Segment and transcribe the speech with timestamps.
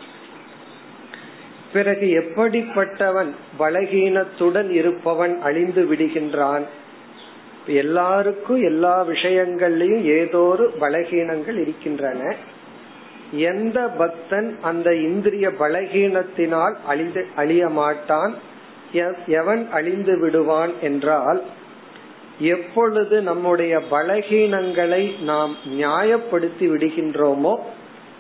[1.74, 6.64] பிறகு எப்படிப்பட்டவன் பலகீனத்துடன் இருப்பவன் அழிந்து விடுகின்றான்?
[7.68, 12.36] எல்லாருக்கும் எல்லா விஷயங்கள்லயும் ஏதோ ஒரு பலகீனங்கள் இருக்கின்றன.
[13.32, 18.34] எந்த பக்தன் அந்த இந்திரிய பலகீனத்தினால் அழிந்து அழிய மாட்டான்?
[19.28, 21.44] எவன் அழிந்து விடுவான் என்றால்
[22.40, 27.60] எப்பொழுது நம்முடைய பலகீனங்களை நாம் நியாயப்படுத்தி விடுகின்றோமோ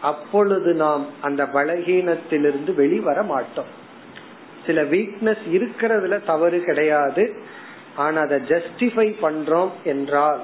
[0.02, 3.66] அப்பொழுது நாம் அந்த பலகீனத்திலிருந்து வெளிவர மாட்டோம்.
[4.66, 7.34] சில வீக்னஸ் இருக்கிறதுல தவறு கிடையாது.
[7.98, 10.40] ஆனா அதை ஜஸ்டிஃபை பண்றோம் என்றால்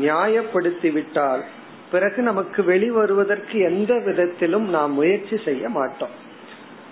[0.00, 1.44] நியாயப்படுத்தி விட்டால்
[1.90, 6.14] பிறகு நமக்கு வெளிவருவதற்கு எந்த விதத்திலும் நாம் முயற்சி செய்ய மாட்டோம்.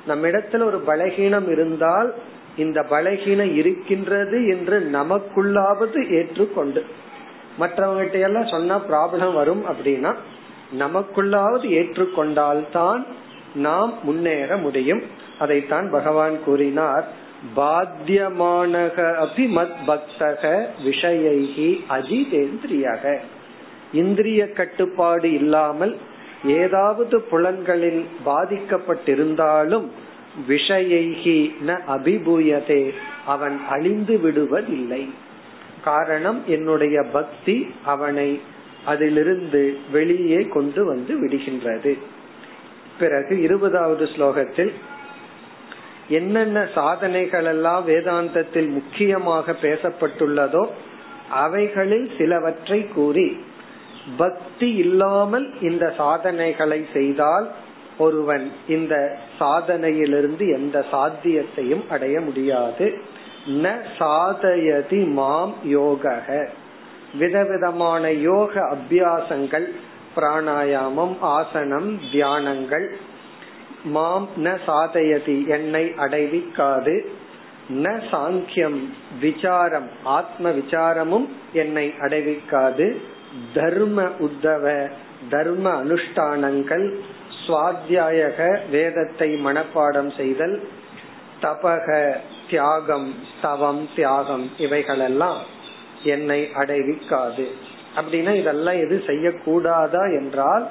[0.06, 2.14] நம்ம இடத்துல ஒரு பலகீனம் இருந்தால்
[2.56, 6.84] இந்த பலகீனம் இருக்கின்றது என்று நமக்குள்ளாவது ஏற்றுக்கொண்டு
[7.60, 10.14] மற்றவங்கிட்ட எல்லாம் சொன்னா ப்ராப்ளம் வரும் அப்படின்னா
[10.78, 13.06] நமக்குள்ளாவது ஏற்றுக்கொண்டால்தான்
[13.54, 15.02] நாம் முன்னேற முடியும்.
[15.38, 17.06] அதைத்தான் பகவான் கூறினார்.
[17.56, 23.18] பாத்தியமானக அபி மத் பக்தக விஷயைகி அஜிதேந்திரியக.
[23.92, 25.96] இந்திரிய கட்டுப்பாடு இல்லாமல்
[26.44, 29.86] ஏதாவது புலன்களில் பாதிக்கப்பட்டிருந்தாலும்
[30.46, 32.90] விஷயைகி ந அபிபூயதே
[33.26, 35.10] அவன் அழிந்து விடுவதில்லை.
[35.84, 38.40] காரணம் என்னுடைய பக்தி அவனை
[38.84, 41.98] அதிலிருந்து வெளியே கொண்டு வந்து விடுகின்றது.
[42.98, 44.72] பிறகு இருபதாவது ஸ்லோகத்தில்
[46.08, 50.68] என்னென்ன சாதனைகள் எல்லாம் வேதாந்தத்தில் முக்கியமாக பேசப்பட்டுள்ளதோ
[51.30, 53.44] அவைகளில் சிலவற்றை கூறி
[54.16, 57.50] பக்தி இல்லாமல் இந்த சாதனைகளை செய்தால்
[57.98, 62.98] ஒருவன் இந்த சாதனையிலிருந்து எந்த சாத்தியத்தையும் அடைய முடியாது.
[63.46, 66.48] ந சாதயதி மாம் யோக
[67.18, 69.68] விதவிதமான யோக அபியாசங்கள்
[70.16, 72.96] பிராணாயாமம் ஆசனம் தியானங்கள்
[73.86, 76.94] மாம் ந சாதயதி என்னை அடைவிக்காது.
[77.74, 78.78] ந சாங்கியம்
[79.20, 82.86] விசாரம் ஆத்ம விசாரமும் என்னை அடைவிக்காது.
[83.54, 84.88] தர்ம உத்தவ
[85.30, 86.86] தர்ம அனுஷ்டானங்கள்
[87.40, 90.68] சுவாத்தியாயக வேதத்தை மனப்பாடம் செய்தல்
[91.42, 92.16] தபக
[92.50, 95.40] தியாகம் தவம் தியாகம் இவைகளெல்லாம்
[96.02, 97.46] என்னை அடைவிக்காது.
[97.96, 100.66] அப்படின்னா இதெல்லாம் எது செய்யக்கூடாதா என்றால்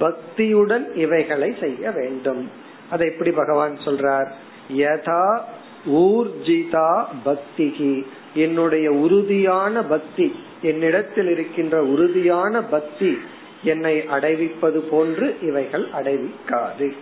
[0.00, 2.50] பக்தியுடன் இவைகளை செய்ய வேண்டும்.
[2.90, 4.28] அதை எப்படி பகவான் சொல்றார்?
[4.76, 5.40] யதா
[5.86, 13.18] ஊர்ஜிதா பக்திகி என்னுடைய உறுதியான பக்தி என்னிடத்தில் இருக்கின்ற உறுதியான பக்தி
[13.62, 16.94] என்னை அடைவிப்பது போன்று இவைகள் அடைவிக்காது.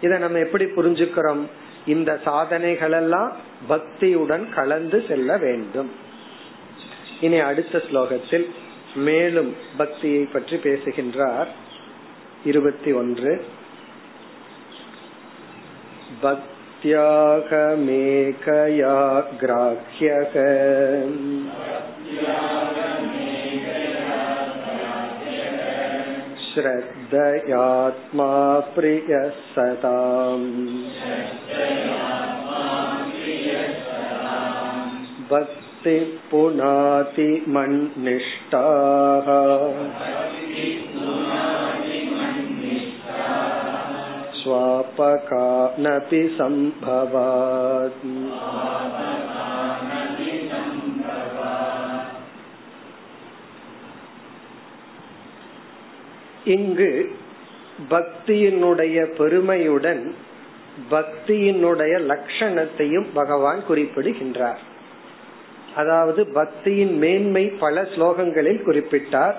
[0.00, 1.42] இதை நம்ம எப்படி புரிஞ்சுக்கிறோம்?
[1.86, 3.30] இந்த சாதனைகளெல்லாம்
[3.68, 5.90] பக்தியுடன் கலந்து செல்ல வேண்டும்.
[7.20, 8.46] இனி அடுத்த ஸ்லோகத்தில்
[8.94, 11.48] மேலும் பக்தியை பற்றி பேசுகின்றார்.
[12.51, 13.33] இருபத்தி ஒன்று
[17.53, 18.95] भक्त्याहमेकया
[19.41, 20.33] ग्राह्यः
[26.47, 28.31] श्रद्धयात्मा
[28.75, 30.47] प्रियः सताम्
[35.31, 35.97] भक्ति
[36.31, 39.29] पुनाति मन्निष्ठाः
[44.97, 48.01] स्वापकानपि सम्भवात्
[56.45, 56.89] இங்கு
[57.89, 60.01] பக்தியினுடைய பெருமையுடன்
[60.91, 64.61] பக்தியினுடைய லட்சணத்தையும் பகவான் குறிப்பிடுகின்றார்
[65.75, 69.37] அதாவது பக்தியின் மேன்மை பல ஸ்லோகங்களில் குறிப்பிட்டார்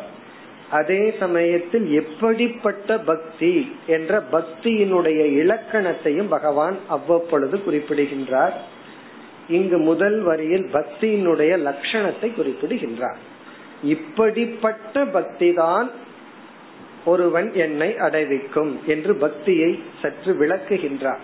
[0.72, 8.62] அதே சமயத்தில் எப்படிப்பட்ட பக்தி என்ற பக்தியினுடைய இலக்கணத்தையும் பகவான் அவ்வப்பொழுது குறிப்பிடுகின்றார்.
[9.50, 13.18] இங்கு முதல் வரியில் பக்தியினுடைய லட்சணத்தை குறிப்பிடுகின்றார்.
[13.84, 15.92] இப்படிப்பட்ட பக்தி தான்
[17.06, 21.22] ஒருவன் என்னை அடைவிக்கும் என்று பக்தியை சற்று விளக்குகின்றார்.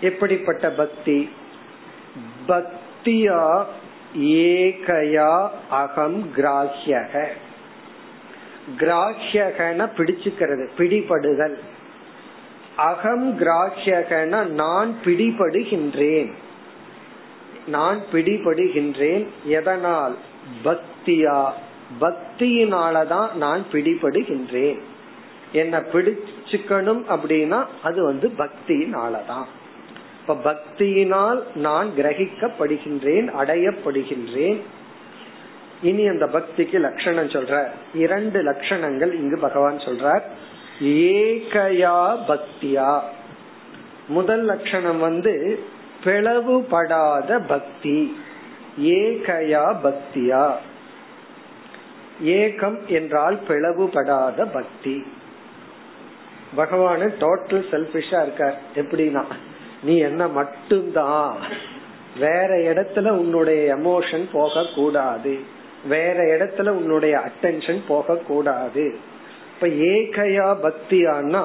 [0.00, 1.28] எப்படிப்பட்ட பக்தி?
[2.48, 3.64] பக்தியா
[4.18, 7.26] ஏகயா அகம் கிராஹ்யக.
[8.78, 11.58] கிராஹ்யகன பிடிச்சுக்கிறது பிடிபடுதல்.
[12.76, 16.32] அகம் கிராஹ்யகன நான் பிடிபடுகின்றேன்.
[17.66, 20.16] நான் பிடிபடுகின்றேன் எதனால்?
[20.64, 21.50] பக்தியா.
[22.00, 24.78] பக்தியினாலதான் நான் பிடிபடுகின்றேன்.
[25.52, 29.44] என்ன பிடிச்சுக்கணும் அப்படின்னா அது வந்து பக்தியினாலதான்.
[30.20, 34.60] இப்ப பக்தியினால் நான் கிரகிக்கப்படுகின்றேன் அடையப்படுகின்றேன்.
[35.82, 37.68] இனி அந்த பக்திக்கு லட்சணம் சொல்ற.
[37.94, 40.22] இரண்டு லட்சணங்கள் இங்கு பகவான் சொல்றார்.
[40.82, 43.00] ஏகயா பக்தியா.
[44.08, 45.62] முதல் லட்சணம் வந்து
[46.04, 48.16] பிளவுபடாத பக்தி.
[48.80, 50.52] ஏகயா பக்தியா.
[52.24, 55.06] ஏகம் என்றால் பிளவுபடாத பக்தி.
[56.56, 58.60] பகவானு டோட்டல் செல்பிஷா இருக்கார்.
[58.74, 59.24] எப்படின்னா
[59.82, 61.36] நீ என்ன மட்டும்தான்.
[62.18, 68.94] வேற இடத்துல உன்னுடைய எமோஷன் போக கூடாது வேற இடத்துல உன்னுடைய அட்டென்ஷன் போக கூடாது
[69.54, 71.44] இப்ப ஏகையா பக்தியானா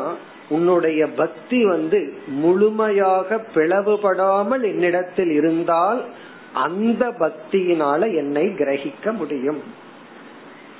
[0.49, 6.05] உன்னுடைய பக்தி வந்து முழுமையாக பிளவுபடாமல் என்னிடத்தில் இருந்தால்
[6.53, 9.63] அந்த பக்தியினால என்னை கிரகிக்க முடியும்.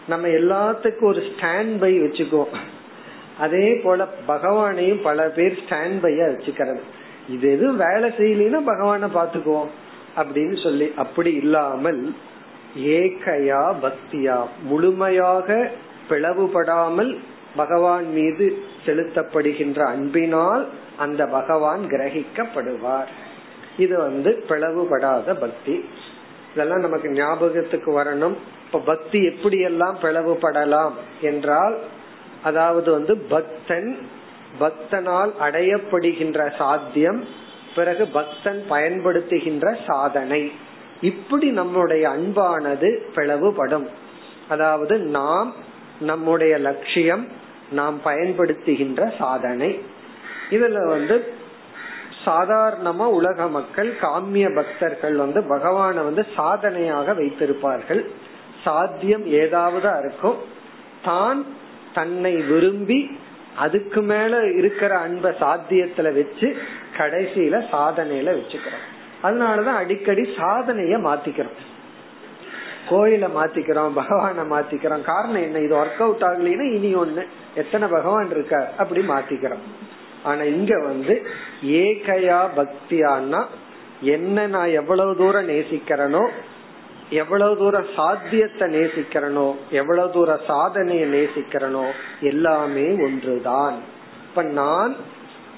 [0.08, 2.44] நம்ம எல்லாத்துக்கும் ஒரு ஸ்டாண்ட் பை வச்சுக்கோ.
[3.40, 6.80] அதே போல பகவானையும் பல பேர் ஸ்டாண்ட் பையா வச்சுக்கிறது.
[7.30, 9.68] இது எதுவும் வேலை செய்யலன்னா பகவான பாத்துக்குவோம்
[10.18, 12.16] அப்படின்னு சொல்லி அப்படி இல்லாமல்
[12.78, 14.48] ஏகையா பக்தியா?
[14.62, 15.72] முழுமையாக
[16.10, 17.18] பிளவுபடாமல்
[17.56, 20.68] பகவான் மீது செலுத்தப்படுகின்ற அன்பினால்
[20.98, 23.08] அந்த பகவான் கிரகிக்கப்படுவார்.
[23.78, 25.86] இது வந்து பிளவுபடாத பக்தி.
[26.54, 28.34] இதெல்லாம் நமக்கு ஞாபகத்துக்கு வரணும்.
[28.66, 30.92] இப்ப பக்தி எப்படி எல்லாம் பிளவுபடலாம்
[31.22, 31.78] என்றால்
[32.44, 33.98] அதாவது வந்து பக்தன்
[34.60, 37.26] பக்தனால் அடையப்படுகின்ற சாத்தியம்
[37.76, 40.52] பிறகு பக்தன் பயன்படுத்துகின்ற சாதனை.
[41.06, 43.88] இப்படி நம்முடைய அன்பானது பிளவுபடும்.
[44.50, 45.50] அதாவது நாம்
[46.00, 47.24] நம்முடைய லட்சியம்
[47.72, 49.70] நாம் பயன்படுத்துகின்ற சாதனை.
[50.52, 51.18] இதுல வந்து
[52.26, 58.02] சாதாரணமா உலக மக்கள் காமிய பக்தர்கள் வந்து பகவான வந்து சாதனையாக வைத்திருப்பார்கள்.
[58.64, 60.40] சாத்தியம் ஏதாவது இருக்கும்
[61.04, 61.40] தான்
[61.94, 63.00] தன்னை விரும்பி
[63.56, 66.48] அதுக்கு மேல இருக்கிற அன்ப சாத்தியத்துல வச்சு
[66.98, 68.86] கடைசியில சாதனையில வச்சுக்கிறோம்
[69.24, 71.58] அதனாலதான் அடிக்கடி சாதனைய மாத்திக்கிறோம்.
[72.90, 75.02] கோயில மாத்திக்கிறோம் பகவான மாத்திக்கிறோம்.
[75.02, 75.60] காரணம் என்ன?
[75.60, 77.26] இது ஒர்க் அவுட் ஆகலைன்னா இனி ஒண்ணு.
[77.56, 79.66] எத்தனை பகவான் இருக்க அப்படி மாத்திக்கிறோம்.
[80.24, 81.28] ஆனா இங்க வந்து
[81.64, 83.46] ஏகையா பக்தியானா
[84.02, 86.28] என்ன நான் எவ்வளவு தூரம் நேசிக்கிறனோ
[87.10, 91.92] எவ்வளவு தூரம் சாத்தியத்தை நேசிக்கிறனோ எவ்வளவு தூரம் சாதனையை நேசிக்கிறனோ
[92.22, 93.74] எல்லாமே ஒன்றுதான்.
[94.30, 94.96] இப்ப நான்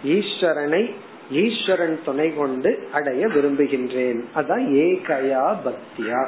[0.04, 0.94] ஈஸ்வரனை
[1.32, 4.20] ஈஸ்வரன் துணை கொண்டு அடைய விரும்புகின்றேன்.
[4.36, 6.28] அதான் ஏகயா பக்தியா.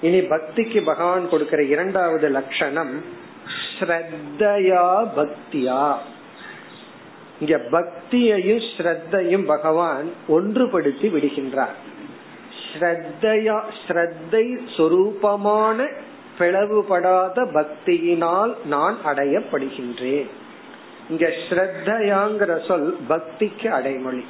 [0.00, 3.04] இனி பக்திக்கு பகவான் கொடுக்கிற இரண்டாவது லட்சணம்
[3.78, 5.94] ஸ்ரத்தையா பக்தியா.
[7.40, 11.78] இங்க பக்தியையும் ஸ்ரத்தையும் பகவான் ஒன்றுபடுத்தி விடுகின்றார்.
[12.72, 15.88] ஸ்ரத்தையா ஸ்ரத்தை சொரூபமான
[16.38, 20.26] பிளவுபடாத பக்தியினால் நான் அடையப்படுகின்றேன்.
[21.10, 24.24] இங்க ஸ்ரத்தையாங்கிற சொல் பக்திக்கு அடைமொழி.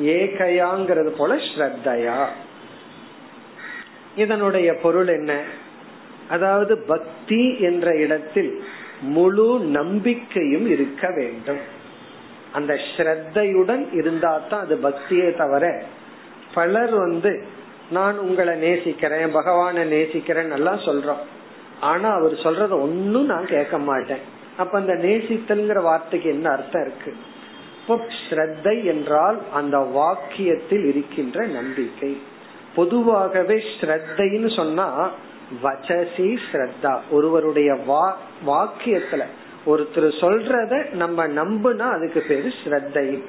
[0.00, 2.26] ஏகையாங்கிறது போல ஸ்ரத்தையா.
[4.16, 5.40] இதனுடைய பொருள் என்ன?
[6.30, 8.64] அதாவது பக்தி என்ற இடத்தில்
[9.00, 11.58] முழு நம்பிக்கையும் இருக்க வேண்டும்.
[12.52, 15.82] அந்த ஸ்ரத்தையுடன் இருந்தா தான் அது பக்தியே தவிர
[16.54, 17.44] பலர் வந்து
[17.90, 21.22] நான் உங்களை நேசிக்கிறேன் பகவான நேசிக்கிறேன் எல்லாம் சொல்றோம்.
[21.80, 24.40] ஆனா அவர் சொல்றத ஒன்னும் நான் கேட்க மாட்டேன்.
[24.56, 27.12] அப்ப அந்த நேசித்தல்ங்கிற வார்த்தைக்கு என்ன அர்த்தம் இருக்கு?
[27.80, 32.16] இப்போ ஸ்ரத்தை என்றால் அந்த வாக்கியத்தில் இருக்கின்ற நம்பிக்கை.
[32.74, 35.10] பொதுவாகவே ஸ்ரத்தைன்னு சொன்னா
[35.64, 36.98] வச்சசி ஸ்ரத்தா.
[37.10, 38.16] ஒருவருடைய வா
[38.46, 39.22] வாக்கியத்துல
[39.66, 43.22] ஒருத்தர் சொல்றத நம்ம நம்புனா அதுக்கு பேரு ஸ்ரத்தை.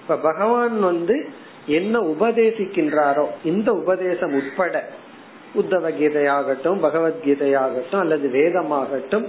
[0.00, 1.28] இப்ப பகவான் வந்து
[1.66, 4.88] என்ன உபதேசிக்கின்றாரோ இந்த உபதேசம் உட்பட
[5.54, 9.26] உத்தவ கீதையாகட்டும் பகவத்கீதையாகட்டும் அல்லது வேதமாகட்டும்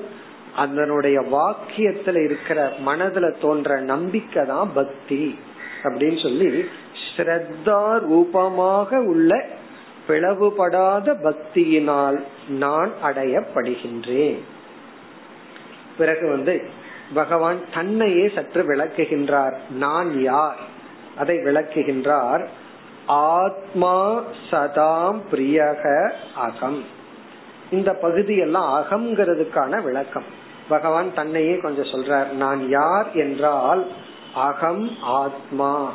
[0.55, 5.39] அதனுடைய வாக்கியத்துல இருக்கிற மனதுல தோன்ற நம்பிக்கை தான் பக்தி
[5.83, 6.65] அப்படின்னு சொல்லி
[7.17, 9.45] ஸ்ரத்தா ரூபமாக உள்ள
[10.07, 14.39] பிளவுபடாத பக்தியினால் நான் அடையப்படுகின்றேன்.
[15.97, 16.61] பிறகு வந்து
[17.13, 19.53] பகவான் தன்னையே சற்று விளக்குகின்றார்.
[19.69, 20.57] நான் யார்?
[21.17, 22.45] அதை விளக்குகின்றார்.
[23.05, 26.99] ஆத்மா சதாம் பிரியக அகம்.
[27.71, 30.23] இந்த பகுதி எல்லாம் அகம்ங்கிறதுக்கான விளக்கம்.
[30.69, 33.91] பகவான் தன்னையே கொஞ்சம் சொல்றார் நான் யார் என்றால்
[34.33, 35.93] அகம் ஆத்மா.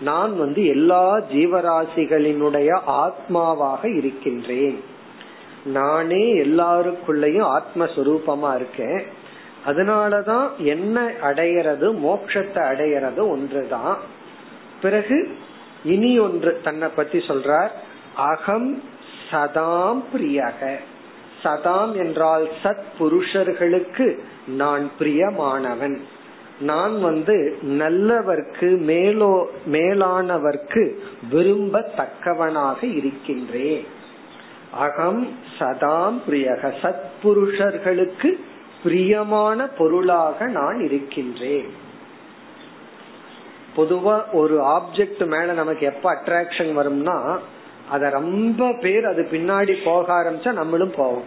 [0.00, 4.84] நான் வந்து எல்லா ஜீவராசிகளினுடைய ஆத்மாவாக இருக்கின்றேன்.
[5.64, 9.02] நானே எல்லாருக்குள்ளயும் ஆத்மஸ்வரூபமா இருக்கேன்.
[9.66, 13.98] அதனாலதான் என்ன அடையிறது மோட்சத்தை அடையிறது ஒன்றுதான்.
[14.82, 15.36] பிறகு
[15.84, 17.70] இனி ஒன்று தன்னை பத்தி சொல்றார்
[18.16, 18.82] அகம்
[19.30, 20.76] சதாம் பிரியக.
[21.44, 25.96] சதாம் என்றால் சத் புருஷர்களுக்கு நான் பிரியமானவன்.
[26.60, 30.98] நான் வந்து நல்லவர்க்கு மேலோ மேலானவர்க்கு
[31.32, 33.86] விரும்பத்தக்கவனாக இருக்கின்றேன்.
[34.72, 38.38] அகம் சதாம் பிரியக சத்புருஷர்களுக்கு
[38.82, 41.82] பிரியமான பொருளாக நான் இருக்கின்றேன்.
[43.76, 47.38] பொதுவா ஒரு ஆப்ஜெக்ட் மேல நமக்கு எப்ப அட்ராக்ஷன் வரும்னா
[47.90, 51.24] அத ரொம்ப பேர் அது பின்னாடி போக ஆரம்பிச்சா நம்மளும் போவோம்.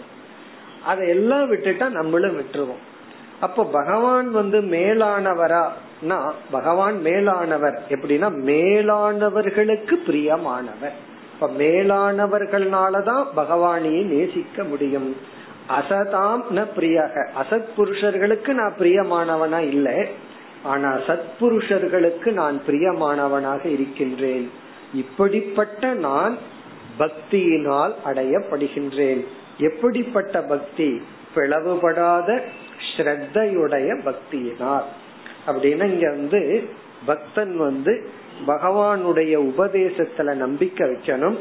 [0.85, 2.83] அதையெல்லாம் விட்டுட்டா நம்மளும் விட்டுருவோம்.
[3.39, 5.65] அப்ப பகவான் வந்து மேலானவரா
[6.51, 10.95] பகவான் மேலானவர் எப்படின்னா மேலானவர்களுக்கு பிரியமானவர்.
[11.33, 15.15] இப்ப மேலானவர்கள்னாலதான் பகவானையை நேசிக்க முடியும்.
[15.69, 17.27] அசதாம் ந பிரியாக.
[17.43, 20.07] அசத் புருஷர்களுக்கு நான் பிரியமானவனா இல்லை.
[20.63, 24.51] ஆனா சத்புருஷர்களுக்கு நான் பிரியமானவனாக இருக்கின்றேன்.
[24.93, 26.37] இப்படிப்பட்ட நான்
[26.99, 29.25] பக்தியினால் அடையப்படுகின்றேன்.
[29.57, 31.01] எப்படிப்பட்ட பக்தி?
[31.35, 32.41] பிளவுபடாத
[32.97, 34.83] ஸ்ரத்தையுடைய பக்தியினால்.
[35.47, 36.69] அப்படின்னா இங்க வந்து
[37.05, 38.09] பக்தன் வந்து
[38.47, 41.37] பகவானுடைய உபதேசத்துல நம்பிக்கை வைக்கணும்.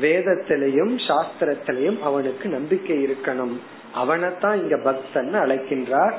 [0.00, 3.56] வேதத்திலையும் சாஸ்திரத்திலையும் அவனுக்கு நம்பிக்கை இருக்கணும்.
[3.94, 6.12] அவனைத்தான் இங்க பக்தன் அழைக்கின்றார்.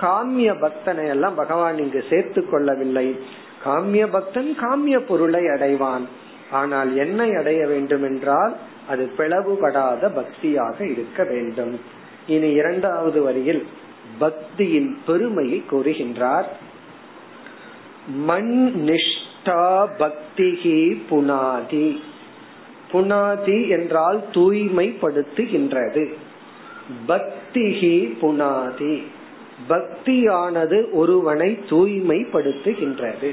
[0.00, 3.20] காமிய பக்தனை எல்லாம் பகவான் இங்கு சேர்த்து கொள்ளவில்லை.
[3.66, 6.06] காமிய பக்தன் காமிய பொருளை அடைவான்.
[6.50, 8.54] ஆனால் என்னை அடைய வேண்டும் என்றால்
[8.88, 11.74] அது பிளவுபடாத பக்தியாக இருக்க வேண்டும்.
[12.26, 13.62] இனி இரண்டாவது வரியில்
[14.20, 16.48] பக்தியின் பெருமையை கூறுகின்றார்.
[18.26, 18.52] மண்
[18.86, 19.66] நிஷ்டா
[19.98, 20.78] பக்திகி
[21.10, 21.88] புனாதி.
[22.92, 26.04] புனாதி என்றால் தூய்மைப்படுத்துகின்றது.
[27.08, 28.94] பக்திகி புனாதி.
[29.68, 33.30] பக்தியானது ஒருவனை தூய்மைப்படுத்துகின்றது.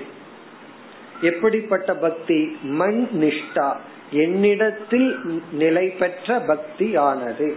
[1.24, 2.58] எப்படிப்பட்ட பக்தி?
[2.62, 3.76] மண் நிஷ்டா.
[4.12, 7.54] என்னிடத்தில் நிலை பெற்ற பக்தியானது.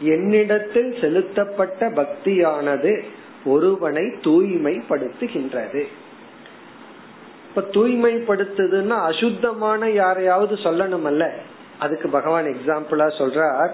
[0.00, 3.02] என்னிடத்தில் செலுத்தப்பட்ட பக்தியானது
[3.44, 5.82] ஒருவனை தூய்மைப்படுத்துகின்றது.
[7.48, 11.32] இப்ப தூய்மைப்படுத்துதுன்னா அசுத்தமான யாரையாவது சொல்லணும் அல்ல
[11.78, 13.72] அதுக்கு பகவான் எக்ஸாம்பிளா சொல்றார்.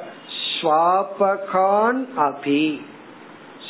[0.61, 2.80] ஸ்வாபகான் அபி.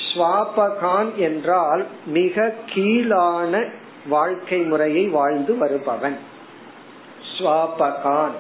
[0.09, 3.69] ஸ்வாபகான் என்றால் மிக கீழான
[4.07, 6.19] வாழ்க்கை முறையை வாழ்ந்து வருபவன்.
[7.39, 8.37] ஸ்வாபகான்.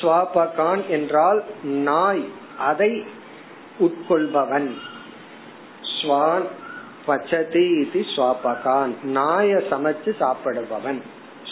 [0.00, 2.24] ஸ்வாபகான் என்றால் நாய்
[2.58, 3.04] அதை
[3.80, 4.70] உட்கொள்பவன்.
[6.02, 6.42] ஸ்வான்
[7.06, 8.94] பச்சதி இது ஸ்வாபகான்.
[9.04, 11.00] நாய சமைச்சு சாப்பிடுபவன்.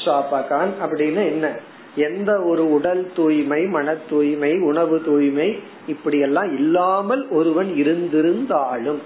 [0.05, 1.59] ஸ்வாபகான் அப்படின்னு என்ன?
[1.95, 8.99] எந்த ஒரு உடல் தூய்மை மன தூய்மை உணவு தூய்மை இப்படி எல்லாம் இல்லாமல் ஒருவன் இருந்திருந்தாலும்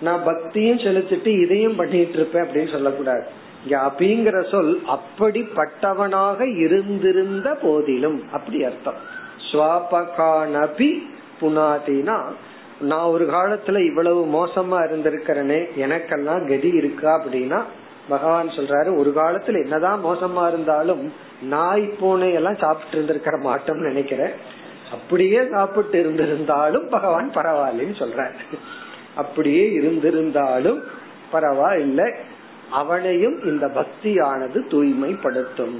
[0.00, 3.24] நான் பக்தியும் செலுத்திட்டு இதையும் பண்ணிட்டு இருப்பேன் அப்படின்னு சொல்லக்கூடாது.
[3.64, 9.00] இங்க அபிங்கிற சொல் அப்படிப்பட்டவனாக இருந்திருந்த போதிலும் அப்படி அர்த்தம்.
[9.48, 10.90] ஸ்வாபகானபி
[11.40, 12.16] புனாதினா
[12.80, 17.60] நான் ஒரு காலத்துல இவ்வளவு மோசமா இருந்திருக்கிறேனே எனக்கெல்லாம் கதி இருக்கா அப்படின்னா
[18.08, 24.32] பகவான் சொல்றாரு ஒரு காலத்துல என்னதான் மோசமா இருந்தாலும் நாய் பூனை எல்லாம் சாப்பிட்டு இருந்திருக்கிற மாட்டோம்னு நினைக்கிறேன்.
[24.92, 28.30] அப்படியே சாப்பிட்டு இருந்திருந்தாலும் பகவான் பரவாயில்லன்னு சொல்ற
[29.14, 30.80] அப்படியே இருந்திருந்தாலும்
[31.30, 32.12] பரவாயில்லை.
[32.70, 35.78] அவனையும் இந்த பக்தியானது தூய்மைப்படுத்தும்.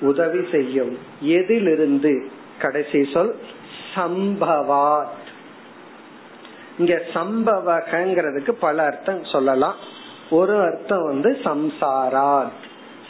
[0.00, 0.98] உதவி செய்யும்.
[1.20, 2.30] எதிலிருந்து?
[2.58, 3.36] கடைசி சொல்
[3.94, 5.06] சம்பவாத்.
[6.78, 9.74] இங்க சம்பவகங்கிறதுக்கு பல அர்த்தம் சொல்லலாம்.
[10.30, 12.50] ஒரு அர்த்தம் வந்து சம்சாராத்.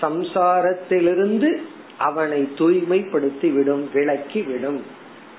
[0.03, 1.57] சம்சாரத்திலிருந்து
[1.99, 4.97] அவனை தூய்மைப்படுத்தி விடும் விளக்கி விடும்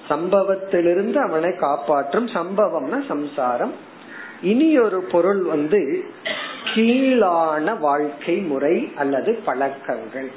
[0.10, 3.74] சம்பவத்திலிருந்து அவனை காப்பாற்றும் சம்பவம்னா சம்சாரம்.
[4.42, 6.04] இனி ஒரு பொருள் வந்து
[6.74, 10.32] கீழான வாழ்க்கை முறை அல்லது பழக்கங்கள்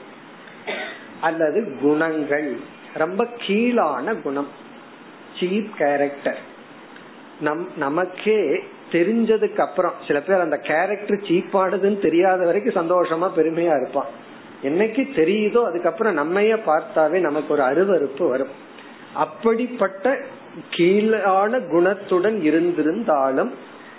[1.20, 2.56] அல்லது குணங்கள்.
[2.94, 4.48] ரொம்ப கீழான குணம்.
[5.40, 6.40] சீப் கேரக்டர்
[7.40, 8.40] நம் நமக்கே
[8.92, 14.10] தெரிஞ்சதுக்கு அப்புறம் சில பேர் அந்த கேரக்டர் சீப்பானதுன்னு தெரியாத வரைக்கும் சந்தோஷமா பெருமையா இருப்பான்.
[14.62, 18.52] என்னைக்கு தெரியுதோ அதுக்கப்புறம் நம்மைய பார்த்தாவே நமக்கு ஒரு அருவறுப்பு வரும்.
[19.14, 20.18] அப்படிப்பட்ட
[20.70, 23.50] கீழான குணத்துடன் இருந்திருந்தாலும்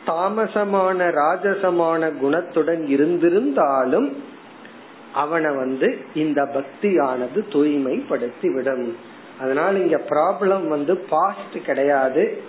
[0.06, 4.14] தாமசமான ராஜசமான குணத்துடன் இருந்திருந்தாலும்
[5.14, 8.96] அவனை வந்து இந்த பக்தியானது தூய்மைப்படுத்தி விடும்
[9.40, 12.42] அதனால இங்க ப்ராப்ளம் வந்து பாஸ்ட் கிடையாது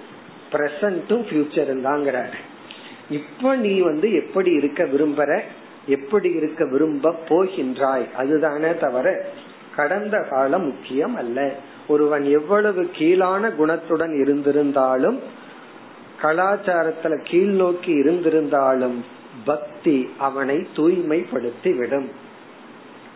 [0.53, 2.35] பிரசன்டும் ஃபியூச்சரும் தாங்கிறார்
[3.11, 5.41] இப்ப நீ வந்து எப்படி இருக்க விரும்புற
[5.87, 9.25] எப்படி இருக்க விரும்ப போகின்றாய் அதுதானே தவிர
[9.77, 11.53] கடந்த காலம் முக்கியம் அல்ல.
[11.89, 15.19] ஒருவன் எவ்வளவு கீழான குணத்துடன் இருந்திருந்தாலும்
[16.23, 18.99] கலாச்சாரத்துல கீழ் நோக்கி இருந்திருந்தாலும்
[19.45, 22.09] பக்தி அவனை தூய்மைப்படுத்தி விடும்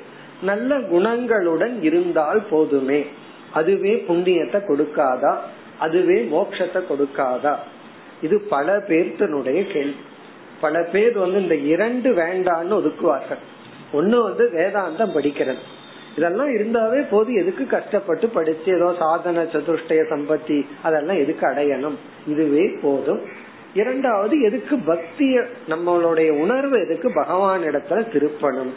[0.42, 3.06] நல்ல குணங்களுடன் இருந்தால் போதுமே.
[3.54, 5.36] அதுவே புண்ணியத்தை கொடுக்காதா?
[5.80, 7.56] அதுவே மோட்சத்தை கொடுக்காதா?
[8.22, 9.96] இது பல பேர்த்தனுடைய கேள்வி.
[10.62, 13.42] பல பேர் வந்து இந்த இரண்டு வேண்டான்னு ஒதுக்குவார்கள்.
[13.94, 15.62] ஒண்ணு வந்து வேதாந்தம் படிக்கிறது.
[16.18, 21.96] இதெல்லாம் இருந்தாவே போது எதுக்கு கஷ்டப்பட்டு படிச்சு ஏதோ சாதன சதுஷ்டய சம்பத்தி அதெல்லாம் எதுக்கு அடையணும்?
[22.28, 23.50] இதுவே போதும்.
[23.74, 28.74] இரண்டாவது எதுக்கு பக்திய நம்மளுடைய உணர்வு எதுக்கு பகவான் இடத்துல திருப்பணும்?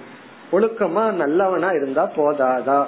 [0.53, 2.85] ஒழுக்கமா நல்லவனா இருந்தா போதாதா?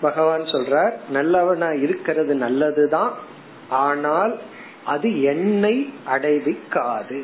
[0.00, 3.12] பகவான் சொல்றார் நல்லவனா இருக்கிறது நல்லதுதான்
[3.68, 4.38] ஆனால்
[4.84, 7.22] அது என்னை அடைவிக்காது.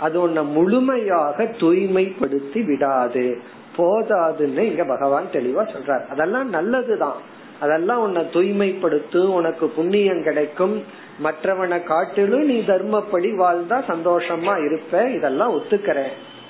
[0.00, 3.40] அது உன்னை முழுமையாக தூய்மைப்படுத்தி விடாது.
[3.76, 6.06] போதாதுன்னு இங்க பகவான் தெளிவா சொல்றார்.
[6.06, 7.34] அதெல்லாம் நல்லதுதான்.
[7.60, 10.84] அதெல்லாம் உன்னை தூய்மைப்படுத்தும் உனக்கு புண்ணியம் கிடைக்கும்.
[11.24, 15.10] மற்றவனை காட்டிலும் நீ தர்மப்படி வாழ்ந்தா சந்தோஷமா இருப்ப.
[15.10, 16.04] இதெல்லாம் ஒத்துக்கிற.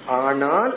[0.07, 0.75] ஆனால்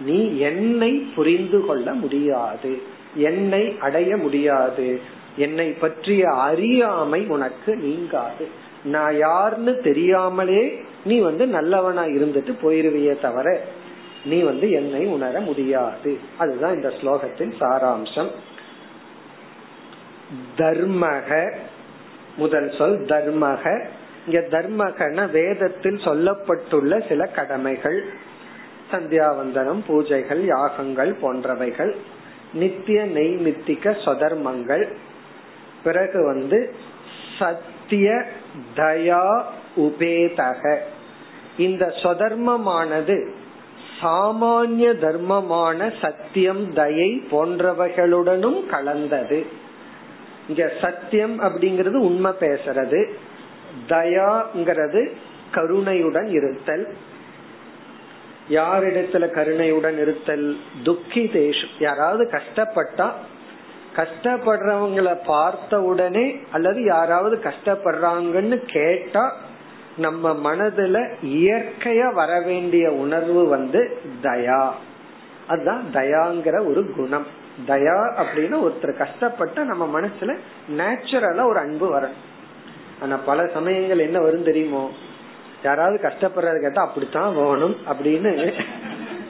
[0.00, 2.82] நீ என்னை புரிந்து கொள்ள முடியாது.
[3.14, 5.00] என்னை அடைய முடியாது.
[5.36, 8.48] என்னை பற்றிய அறியாமை உனக்கு நீங்காது.
[8.84, 13.62] நான் யாருன்னு தெரியாமலே நீ வந்து நல்லவனா இருந்துட்டு போயிருவியே தவிர
[14.24, 16.18] நீ வந்து என்னை உணர முடியாது.
[16.36, 18.30] அதுதான் இந்த ஸ்லோகத்தின் சாராம்சம்.
[20.58, 21.54] தர்மக
[22.36, 23.84] முதல் சொல் தர்மக.
[24.26, 28.04] இங்க தர்மகன வேதத்தில் சொல்லப்பட்டுள்ள சில கடமைகள்.
[28.92, 31.96] சந்தியாவந்தனம் பூஜைகள் யாகங்கள் போன்றவைகள்.
[32.54, 34.92] நித்திய நெய்மித்திக சொதர்மங்கள்.
[35.84, 36.74] பிறகு வந்து
[37.38, 38.22] சத்திய
[38.76, 39.42] தயா
[39.76, 40.78] உபேதக.
[41.58, 43.30] இந்த சொதர்மமானது
[44.02, 49.46] சாமானிய தர்மமான சத்தியம் தயை போன்றவைகளுடனும் கலந்தது.
[50.52, 53.12] இங்க சத்தியம் அப்படிங்கிறது உண்மை பேசுறது
[53.88, 55.12] தயாங்கிறது
[55.52, 56.94] கருணையுடன் இருத்தல்.
[58.50, 60.56] யாரிடத்துல கருணையுடன் இருத்தல்?
[60.82, 61.68] துக்கி தேஷம்.
[61.78, 63.10] யாராவது கஷ்டப்பட்டா
[63.96, 69.36] கஷ்டப்படுறவங்களை பார்த்த உடனே அல்லது யாராவது கஷ்டப்படுறாங்கன்னு கேட்டா
[69.96, 74.70] நம்ம மனதுல இயற்கையா வர வேண்டிய உணர்வு வந்து தயா.
[75.46, 77.40] அதுதான் தயாங்கிற ஒரு குணம்.
[77.66, 80.36] தயா அப்படின்னு ஒருத்தர் கஷ்டப்பட்ட நம்ம மனசுல
[80.76, 82.20] நேச்சுரலா ஒரு அன்பு வரணும்.
[83.00, 84.90] ஆனா பல சமயங்கள் என்ன வரும் தெரியுமோ?
[85.62, 88.62] யாராவது கஷ்டப்படுறது கேட்டா அப்படித்தான் வேணும் அப்படின்னு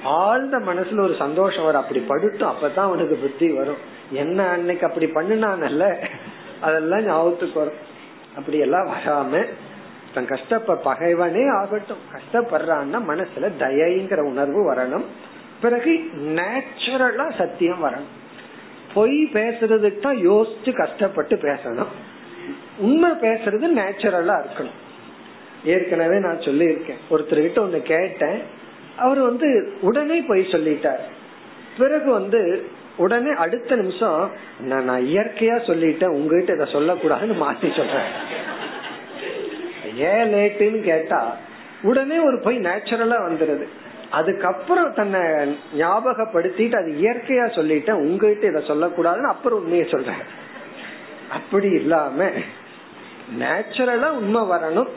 [0.05, 1.81] ஆழ்ந்த மனசுல ஒரு சந்தோஷம் வரும்.
[1.81, 3.77] அப்படி படுட்டும் அப்பதான் அவனுக்கு புத்தி வரும்.
[4.11, 5.97] என்ன அன்னைக்கு அப்படி பண்ணினான்ல
[6.61, 7.91] அதெல்லாம் ஞாபகத்துக்கு வரும்.
[8.37, 9.47] அப்படி எல்லாம் வராம
[10.15, 11.99] தன் கஷ்டப்ப பகைவனே ஆகட்டும்.
[12.13, 15.05] கஷ்டப்படுறான்னா மனசுல தயங்கிற உணர்வு வரணும்.
[15.62, 18.11] பிறகு நேச்சுரலா சத்தியம் வரணும்.
[18.94, 21.92] பொய் பேசுறதுக்கு தான் யோசிச்சு கஷ்டப்பட்டு பேசணும்.
[22.79, 24.79] உண்மை பேசுறது நேச்சுரலா இருக்கணும்.
[25.64, 27.01] ஏற்கனவே நான் சொல்லியிருக்கேன்.
[27.11, 28.42] ஒருத்தர்கிட்ட ஒண்ணு கேட்டேன்.
[28.96, 31.05] அவர் வந்து உடனே போய் சொல்லிட்டார்.
[31.79, 38.11] பிறகு வந்து உடனே அடுத்த நிமிஷம் நான் நான் இயற்கையா சொல்லிட்டேன் உங்ககிட்ட இதை சொல்லக்கூடாதுன்னு மாத்தி சொல்றேன்.
[39.96, 41.37] ஏன் லேட்டுன்னு கேட்டா
[41.83, 43.66] உடனே ஒரு பொய் நேச்சுரலா வந்துருது.
[44.12, 45.20] அதுக்கப்புறம் தன்னை
[45.79, 48.01] ஞாபகப்படுத்திட்டு அது இயற்கையா சொல்லிட்டேன்.
[48.05, 50.22] உங்ககிட்ட இதை சொல்லக்கூடாதுன்னு அப்புறம் உண்மையை சொல்றேன்.
[51.33, 52.31] அப்படி இல்லாம
[53.38, 54.90] நேச்சுரலா உண்மை வரணும்.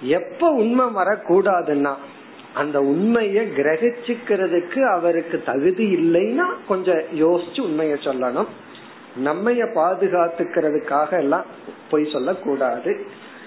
[0.00, 1.94] எப்ப உண்மை வரக்கூடாதுன்னா
[2.54, 8.50] அந்த உண்மைய கிரகிச்சுக்கிறதுக்கு அவருக்கு தகுதி இல்லைன்னா கொஞ்சம் யோசிச்சு உண்மைய சொல்லணும்.
[9.24, 11.44] நம்மைய பாதுகாத்துக்கிறதுக்காக எல்லாம்
[11.90, 12.92] பொய் சொல்லக்கூடாது.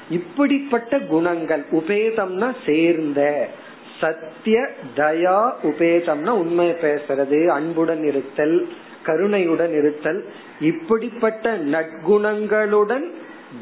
[0.10, 3.22] இப்படிப்பட்ட குணங்கள் உபேதம்னா சேர்ந்த
[4.00, 8.68] சத்திய தயா உபேதம்னா உண்மை பேசுறது அன்புடன் இருத்தல்
[9.04, 10.26] கருணையுடன் இருத்தல்
[10.60, 13.12] இப்படிப்பட்ட நற்குணங்களுடன்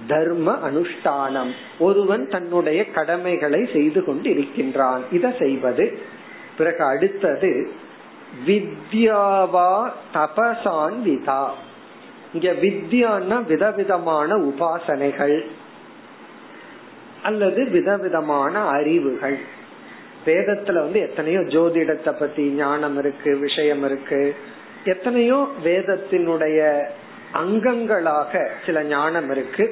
[0.07, 1.51] தர்ம அனுஷ்டானம்.
[1.79, 5.99] ஒருவன் தன்னுடைய கடமைகளை செய்து கொண்டு இருக்கின்றான் இதை செய்வது.
[6.57, 7.71] பிறகு அடுத்தது
[8.47, 11.49] வித்யாவா தபசான் விதா.
[12.33, 15.45] இங்க வித்யான்னா விதவிதமான உபாசனைகள்
[17.23, 19.55] அல்லது விதவிதமான அறிவுகள்.
[20.27, 24.35] வேதத்துல வந்து எத்தனையோ ஜோதிடத்தை பத்தி ஞானம் இருக்கு விஷயம் இருக்கு.
[24.83, 26.59] எத்தனையோ வேதத்தினுடைய
[27.33, 29.65] அங்கங்களாக சில ஞானம் இருக்கு.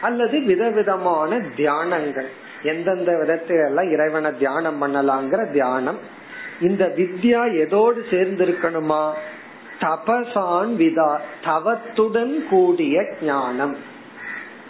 [0.00, 2.30] அல்லது விதவிதமான தியானங்கள்.
[2.62, 5.98] எந்தெந்த விதத்தில இறைவனை தியானம் பண்ணலாங்கிற தியானம்.
[6.60, 9.02] இந்த வித்யா எதோடு சேர்ந்து இருக்கணுமா
[9.80, 11.10] தபசான் விதா
[11.44, 13.76] தவத்துடன் கூடிய ஞானம்.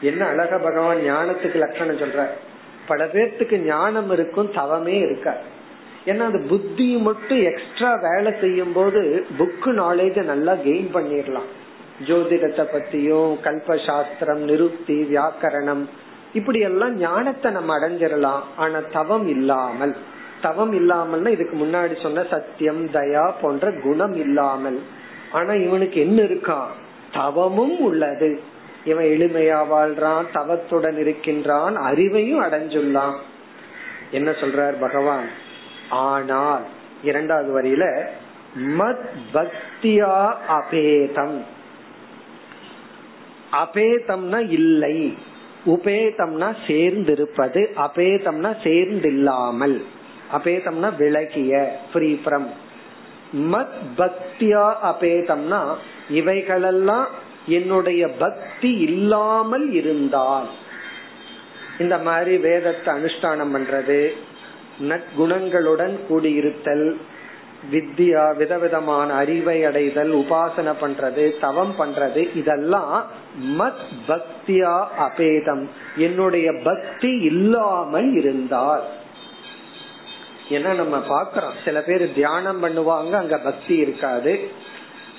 [0.00, 2.26] என்ன அழக பகவான் ஞானத்துக்கு லட்சணம் சொல்ற
[2.86, 5.44] பல பேர்த்துக்கு ஞானம் இருக்கும் தவமே இருக்காது.
[6.06, 11.50] ஏன்னா அந்த புத்தி மட்டும் எக்ஸ்ட்ரா வேலை செய்யும் போது புக்கு நாலேஜ நல்லா கெயின் பண்ணிடலாம்.
[12.06, 15.84] ஜோதிடத்தை பத்தியும் கல்பசாஸ்திரம் நிருப்தி வியாக்கரணம்
[16.32, 18.40] இப்படி எல்லாம் ஞானத்தை நம்ம அடைஞ்சிடலாம்.
[18.56, 19.96] ஆனா தவம் இல்லாமல்.
[20.40, 24.80] தவம் இல்லாமல்னா இதுக்கு முன்னாடி சொன்ன சத்தியம் தயா போன்ற குணம் இல்லாமல்.
[25.32, 26.70] ஆனா இவனுக்கு என்ன இருக்கான்
[27.12, 28.40] தவமும் உள்ளது.
[28.84, 33.14] இவன் எளிமையா வாழ்றான் தவத்துடன் இருக்கின்றான் அறிவையும் அடைஞ்சுள்ளான்.
[34.10, 35.26] என்ன சொல்றார் பகவான்?
[35.90, 36.62] ஆனால்
[37.02, 38.06] இரண்டாவது வரியில
[38.78, 41.38] மத் பக்தியா அபேதம்.
[43.52, 45.16] அபேதம்னா இல்லை.
[45.66, 49.82] உபேதம்னா சேர்ந்திருப்பது அபேதம்னா சேர்ந்தில்லாமல்.
[50.32, 52.46] அபேதம்னா விலகிய ஃப்ரீ ஃப்ரம்
[53.34, 55.74] மத் பக்தியா அபேதம்னா
[56.08, 60.46] இவைகளெல்லாம் என்னுடைய பக்தி இல்லாமல் இருந்தால்.
[61.78, 64.08] இந்த மாதிரி வேதத்தை அனுஷ்டானம் பண்றது
[64.80, 66.96] நற்குணங்களுடன் கூடியிருத்தல்
[67.72, 73.06] வித்யா விதவிதமான அறிவை அடைதல் உபாசனை பண்றது தவம் பண்றது இதெல்லாம்
[73.58, 75.66] மத் பக்தியா அபேதம்.
[75.96, 78.82] என்னுடைய பக்தி இல்லாமல் இருந்தால்.
[80.50, 84.50] ஏன்னா நம்ம பாக்குறோம் சில பேர் தியானம் பண்ணுவாங்க அங்க பக்தி இருக்காது.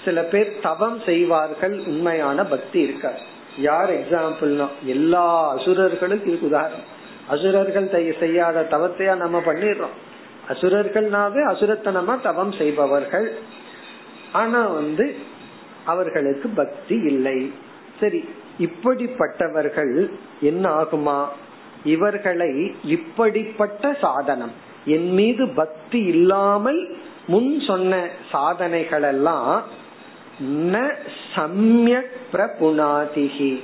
[0.06, 3.20] சில பேர் தவம் செய்வார்கள் உண்மையான பக்தி இருக்காது.
[3.58, 6.88] யார் எக்ஸாம்பிள்னா எல்லா அசுரர்களும் இதுக்கு உதாரணம்.
[7.30, 9.96] அசுரர்கள் செய்யாத தவத்தையா நம்ம பண்ணிடுறோம்.
[10.50, 13.38] அசுரர்கள்னாவே அசுரத்தனமா தவம் செய்பவர்கள்.
[14.32, 15.16] ஆனா வந்து
[15.86, 17.54] அவர்களுக்கு பக்தி இல்லை.
[18.00, 20.10] சரி இப்படிப்பட்டவர்கள்
[20.42, 21.26] என்ன ஆகுமா?
[21.84, 24.52] இவர்களை இப்படிப்பட்ட சாதனம்
[24.86, 26.96] என் மீது பக்தி இல்லாமல்
[27.28, 29.64] முன் சொன்ன சாதனைகள் எல்லாம்
[30.44, 30.92] ந
[31.36, 33.64] சமயக் பிரபுணாதிகி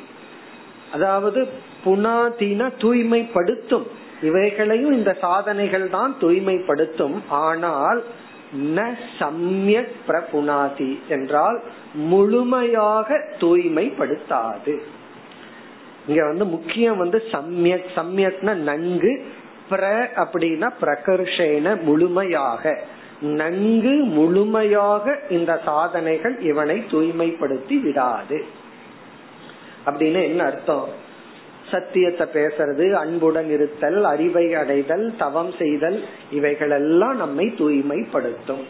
[0.92, 1.48] அதாவது
[1.86, 3.88] புனாதின தூய்மைப்படுத்தும்.
[4.22, 7.22] இவைகளையும் இந்த சாதனைகள் தான் தூய்மைப்படுத்தும்.
[7.30, 8.04] ஆனால்
[8.54, 11.62] ந சமயக் பிரபுணாதி என்றால்
[11.94, 14.80] முழுமையாக தூய்மைப்படுத்தாது.
[16.08, 17.86] இங்க வந்து முக்கியம் வந்து சமயக்.
[17.96, 19.26] சமயக்னா நன்கு
[19.70, 19.84] பிர
[20.16, 22.80] அப்படின்னா பிரகர்ஷேன முழுமையாக.
[23.22, 28.46] நன்கு முழுமையாக இந்த சாதனைகள் இவனை தூய்மைப்படுத்தி விடாது.
[29.86, 31.08] அப்படின்னு என்ன அர்த்தம்?
[31.72, 38.64] சத்தியத்தை பேசுறது அன்புடன் இருத்தல் அறிவை அடைதல் தவம் செய்தல் இவைகளெல்லாம் நம்மை தூய்மைப்படுத்தும்.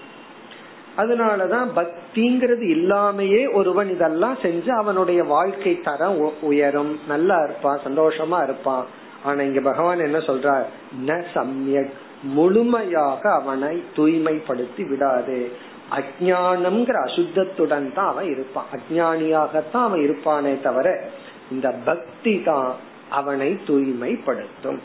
[0.98, 7.00] அதனாலதான் பக்திங்கிறது இல்லாமையே ஒருவன் இதெல்லாம் செஞ்சு அவனுடைய வாழ்க்கை தரம் உயரும்.
[7.08, 8.86] நல்லா இருப்பான் சந்தோஷமா இருப்பான்.
[9.24, 10.66] ஆனா இங்க பகவான் என்ன சொல்றார்?
[11.06, 15.52] ந சம்யக் முழுமையாக அவனை தூய்மைப்படுத்தி விடாது.
[15.92, 18.66] அஜானம்ங்கிற அசுத்தத்துடன் தான் அவன் இருப்பான்.
[18.76, 21.04] அஜானியாகத்தான் அவன் இருப்பானே தவிர
[21.52, 22.76] இந்த பக்தி தான்
[23.10, 24.80] அவனை தூய்மைப்படுத்தும்.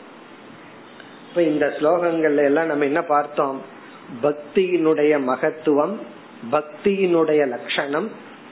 [1.28, 3.60] இப்ப இந்த ஸ்லோகங்கள்ல எல்லாம் நம்ம என்ன பார்த்தோம்?
[4.22, 5.98] பக்தியினுடைய மகத்துவம்
[6.50, 8.10] பக்தியினுடைய லட்சணம்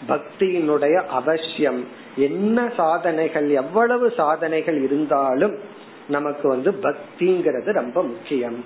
[0.08, 1.84] பக்தியினுடைய அவசியம்.
[2.16, 5.58] என்ன சாதனைகள் எவ்வளவு சாதனைகள் இருந்தாலும்
[6.07, 8.57] நமக்கு வந்து பக்திங்கிறது ரொம்ப முக்கியம்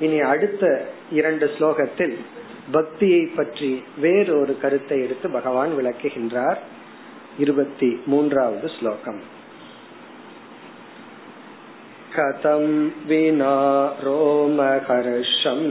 [0.00, 0.64] இனி அடுத்த
[1.10, 2.16] இரண்டு ஸ்லோகத்தில்
[2.72, 3.70] பக்தியை பற்றி
[4.00, 6.60] வேறொரு கருத்தை எடுத்து பகவான் விளக்குகின்றார்
[7.38, 9.22] இருபத்தி மூன்றாவது ஸ்லோகம்
[12.16, 12.62] कथं
[13.06, 13.54] विना
[14.04, 15.66] रोमहर्षम्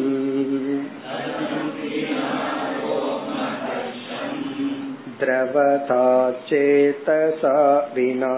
[5.19, 6.05] द्रवता
[6.49, 7.55] चेतसा
[7.95, 8.33] विना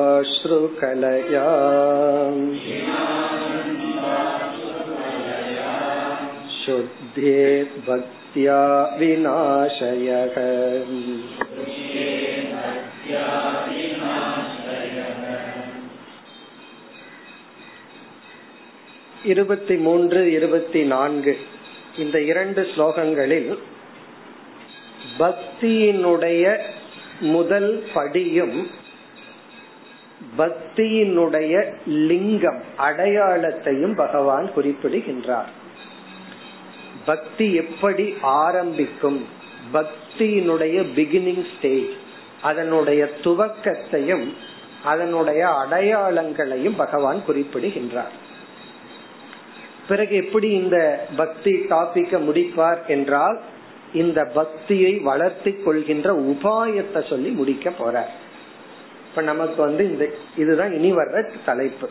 [0.00, 1.46] विनानन्दाश्रुकलया
[6.60, 7.38] शुद्धे
[7.86, 8.60] भक्त्या
[8.98, 10.36] विनाशयः
[19.24, 21.32] இருபத்தி மூன்று இருபத்தி நான்கு
[21.98, 23.50] இந்த இரண்டு ஸ்லோகங்களில்
[25.19, 26.57] பக்தியினுடைய
[27.19, 28.67] முதல் படியும்
[30.37, 35.49] பக்தியினுடைய லிங்கம் அடையாளத்தையும் பகவான் குறிப்பிடுகின்றார்.
[37.05, 39.25] பக்தி எப்படி ஆரம்பிக்கும்?
[39.73, 41.91] பக்தியினுடைய பிகினிங் ஸ்டேஜ்
[42.41, 44.33] அதனுடைய துவக்கத்தையும்
[44.83, 48.11] அதனுடைய அடையாளங்களையும் பகவான் குறிப்பிடுகின்றார்.
[49.87, 53.41] பிறகு எப்படி இந்த பக்தி டாபிக்க முடிப்பார் என்றால்
[53.93, 58.09] இந்த பக்தியை வளர்த்தி கொள்கின்ற உபாயத்தை சொல்லி முடிக்க போற
[59.09, 60.05] இப்ப நமக்கு வந்து இந்த
[60.37, 61.89] இதுதான் இனி வர்ற தலைப்பு.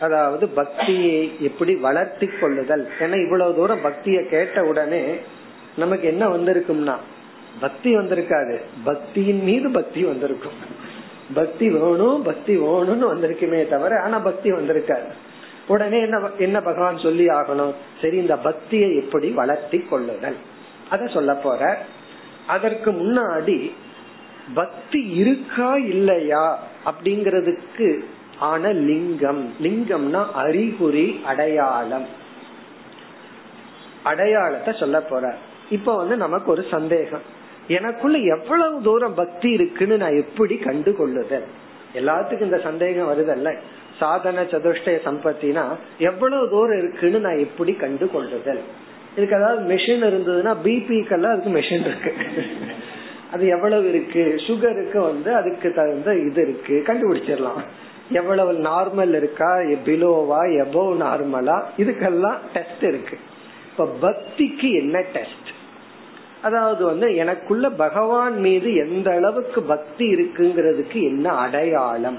[0.00, 2.88] அதாவது பக்தியை எப்படி வளர்த்தி கொள்ளுதல்.
[2.98, 5.14] ஏன்னா இவ்வளவு தூரம் பக்திய கேட்ட உடனே
[5.76, 6.96] நமக்கு என்ன வந்திருக்கும்னா
[7.60, 8.60] பக்தி வந்திருக்காது.
[8.86, 10.52] பக்தியின் மீது பக்தி வந்திருக்கும்.
[11.34, 15.08] பக்தி வேணும் பக்தி வேணும்னு வந்திருக்குமே தவிர ஆனா பக்தி வந்திருக்காது.
[15.68, 17.74] உடனே என்ன என்ன பகவான் சொல்லி ஆகணும்?
[18.02, 20.36] சரி இந்த பக்தியை எப்படி வளர்த்தி கொள்ளுதல்?
[20.90, 21.78] அத சொல்ல போற.
[22.46, 23.72] அதற்கு முன்னாடி
[24.54, 27.98] பக்தி இருக்கா இல்லையா அப்படிங்கறதுக்கு
[28.38, 29.52] ஆன லிங்கம்.
[29.62, 32.06] லிங்கம்னா அறிகுறி அடையாளம்.
[34.02, 35.34] அடையாளத்தை சொல்ல போற.
[35.70, 37.22] இப்ப வந்து நமக்கு ஒரு சந்தேகம்.
[37.68, 41.44] எனக்குள்ள எவ்வளவு தூரம் பக்தி இருக்குன்னு நான் எப்படி கண்டு கொள்ளுதல்
[41.94, 43.56] எல்லாத்துக்கும் இந்த சந்தேகம் வருதல்ல.
[43.98, 45.64] சாதன சதுஷ்டய சம்பத்தினா
[45.98, 48.60] எவ்வளவு தூரம் இருக்குன்னு நான் எப்படி கண்டு கொள்ளுதல்
[49.18, 52.12] இதுக்கு அதாவது மெஷின் இருந்ததுன்னா பிபிக்கெல்லாம் அதுக்கு மெஷின் இருக்கு.
[53.32, 54.34] அது எவ்வளவு இருக்கு?
[54.46, 56.82] சுகருக்கு வந்து அதுக்கு தகுந்த இது இருக்கு.
[56.86, 57.62] கண்டுபிடிச்சிடலாம்.
[58.10, 59.56] எவ்வளவு நார்மல் இருக்கா?
[59.56, 63.18] பிலோவா எபோவ் நார்மலா இதுக்கெல்லாம் டெஸ்ட் இருக்கு.
[63.70, 65.50] இப்ப பக்திக்கு என்ன டெஸ்ட்
[66.42, 72.18] அதாவது வந்து எனக்குள்ள பகவான் மீது எந்த அளவுக்கு பக்தி இருக்குங்கிறதுக்கு என்ன அடையாளம்?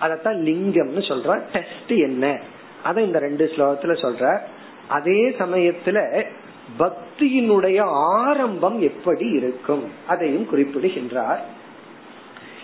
[0.00, 2.38] அதத்தான் லிங்கம்னு சொல்ற டெஸ்ட் என்ன?
[2.82, 4.38] அதை இந்த ரெண்டு ஸ்லோகத்துல சொல்ற
[4.88, 6.24] அதே சமயத்துல
[6.78, 7.80] பக்தியினுடைய
[8.18, 9.84] ஆரம்பம் எப்படி இருக்கும்?
[10.06, 11.44] அதையும் குறிப்பிடுகின்றார்.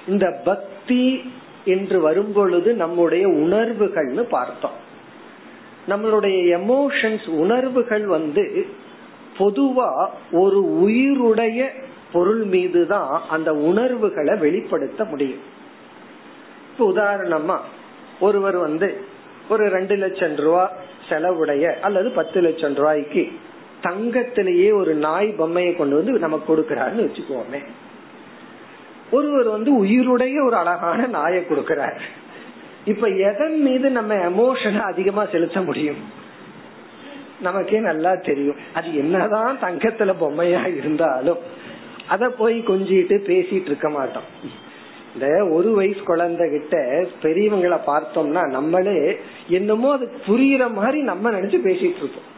[0.08, 1.32] இந்த பக்தி
[1.64, 4.90] என்று வரும்பொழுது நம்முடைய உணர்வுகள்னு பார்த்தோம்.
[5.88, 8.66] நம்மளுடைய எமோஷன்ஸ் உணர்வுகள் வந்து
[9.38, 11.68] பொதுவா ஒரு உயிருடைய
[12.12, 15.40] பொருள் மீதுதான் அந்த உணர்வுகளை வெளிப்படுத்த முடியும்.
[16.72, 17.58] இப்ப உதாரணமா
[18.20, 19.04] ஒருவர் வந்து
[19.48, 20.72] ஒரு ரெண்டு லட்சம் ரூபா
[21.12, 23.28] செலவுடைய அல்லது பத்து லட்சம் ரூபாய்க்கு
[23.82, 27.60] தங்கத்திலேயே ஒரு நாய் பொம்மையை கொண்டு வந்து நமக்கு கொடுக்கறாருன்னு வச்சுக்கோமே.
[29.10, 32.00] ஒருவர் வந்து உயிருடைய ஒரு அழகான நாயை கொடுக்கிறார்.
[32.84, 36.00] இப்ப எதன் மீது நம்ம எமோஷனை அதிகமா செலுத்த முடியும்?
[37.40, 38.56] நமக்கே நல்லா தெரியும்.
[38.74, 41.38] அது என்னதான் தங்கத்துல பொம்மையா இருந்தாலும்
[42.08, 44.28] அத போய் கொஞ்சிட்டு பேசிட்டு இருக்க மாட்டோம்.
[45.14, 46.78] இந்த ஒரு வயசு குழந்தை கிட்ட
[47.22, 52.30] பெரியவங்களை பார்த்தோம்னா நம்மளே என்னமோ அது புரியுற மாதிரி நம்ம நினைச்சு பேசிட்டு இருப்போம்.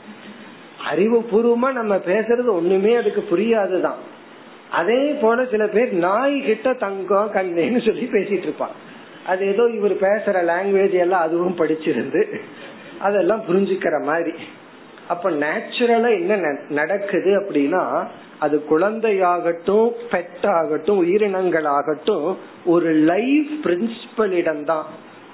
[0.86, 4.00] அறிவு பூர்வமா நம்ம பேசுறது ஒண்ணுமே அதுக்கு புரியாதுதான்.
[4.70, 8.76] அதே போல சில பேர் நாய் கிட்ட தங்கம் கண்ணேன்னு சொல்லி பேசிட்டு இருப்பான்
[9.26, 12.38] அது ஏதோ இவர் பேசுற லாங்குவேஜ் எல்லாம் அதுவும் படிச்சிருந்து
[12.98, 14.32] அதெல்லாம் புரிஞ்சுக்கிற மாதிரி.
[15.08, 18.06] அப்ப நேச்சுரலா என்ன நடக்குது அப்படின்னா
[18.38, 24.86] அது குழந்தையாகட்டும் பெட் ஆகட்டும் உயிரினங்கள் ஆகட்டும் ஒரு லைஃப் பிரின்சிபலிடம் தான்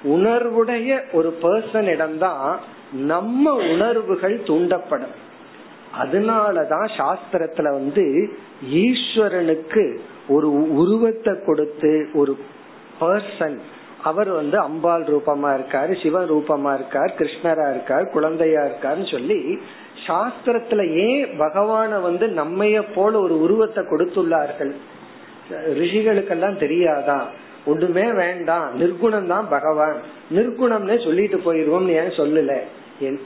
[0.03, 2.59] உணர்வுடைய ஒரு பர்சனிடம் தான்
[2.91, 5.15] நம்ம உணர்வுகள் தூண்டப்படும்.
[6.01, 8.33] அதனாலதான் சாஸ்திரத்துல வந்து
[8.71, 12.37] ஈஸ்வரனுக்கு ஒரு உருவத்தை கொடுத்து ஒரு
[12.99, 13.59] பர்சன்
[14.03, 19.59] அவர் வந்து அம்பாள் ரூபமா இருக்காரு சிவ ரூபமா இருக்கார் கிருஷ்ணரா இருக்கார் குழந்தையா இருக்காருன்னு சொல்லி
[20.07, 24.71] சாஸ்திரத்துல ஏன் பகவான வந்து நம்மைய போல ஒரு உருவத்தை கொடுத்துள்ளார்கள்?
[25.49, 27.25] ரிஷிகளுக்கெல்லாம் தெரியாதான்
[27.65, 29.95] ஒண்ணுமே வேண்டாம் நிர்குணம் தான் பகவான்.
[30.35, 32.57] நிர்குணம்னே சொல்லிட்டு போயிருவோம் ஏன் சொல்லல?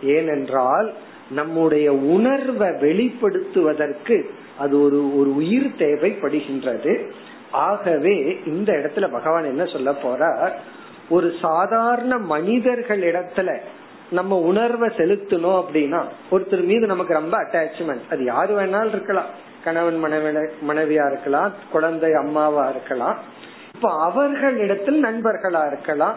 [0.04, 0.94] ஏனென்றால்
[1.32, 4.24] நம்முடைய உணர்வை வெளிப்படுத்துவதற்கு
[4.58, 7.12] அது ஒரு ஒரு உயிர் தேவைப்படுகின்றது.
[7.52, 10.52] ஆகவே இந்த இடத்துல பகவான் என்ன சொல்ல போறார்?
[11.10, 13.60] ஒரு சாதாரண மனிதர்கள் இடத்துல
[14.12, 19.26] நம்ம உணர்வை செலுத்தணும் அப்படின்னா ஒருத்தர் மீது நமக்கு ரொம்ப அட்டாச்மெண்ட் அது யாரு வேணாலும் இருக்கலாம்.
[19.64, 23.18] கணவன் மனைவி மனைவியா இருக்கலாம் குழந்தை அம்மாவா இருக்கலாம்.
[23.76, 26.16] இப்ப அவர்களிடத்தில் நண்பர்களா இருக்கலாம்.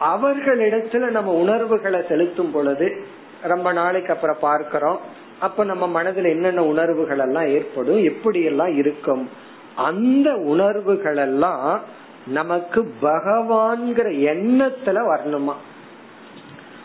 [0.00, 3.04] அவர்களிடத்துல நம்ம உணர்வுகளை செலுத்தும் பொழுது
[3.42, 5.00] ரொம்ப நாளைக்கு அப்புறம் பார்க்கிறோம்.
[5.40, 8.04] அப்ப நம்ம மனதில் என்னென்ன உணர்வுகள் எல்லாம் ஏற்படும்?
[8.04, 9.28] எப்படி எல்லாம் இருக்கும்?
[9.76, 11.80] அந்த உணர்வுகள் எல்லாம்
[12.26, 15.52] நமக்கு பகவான்கிற எண்ணத்துல வரணுமா?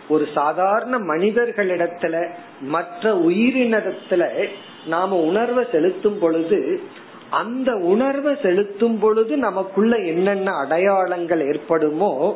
[0.10, 2.30] ஒரு சாதாரண மனிதர்களிடத்துல
[2.62, 4.48] மற்ற உயிரினத்துல
[4.88, 6.82] நாம உணர்வை செலுத்தும் பொழுது
[7.30, 12.36] அந்த உணர்வை செலுத்தும் பொழுது நமக்குள்ள என்னென்ன அடையாளங்கள் ஏற்படுமோ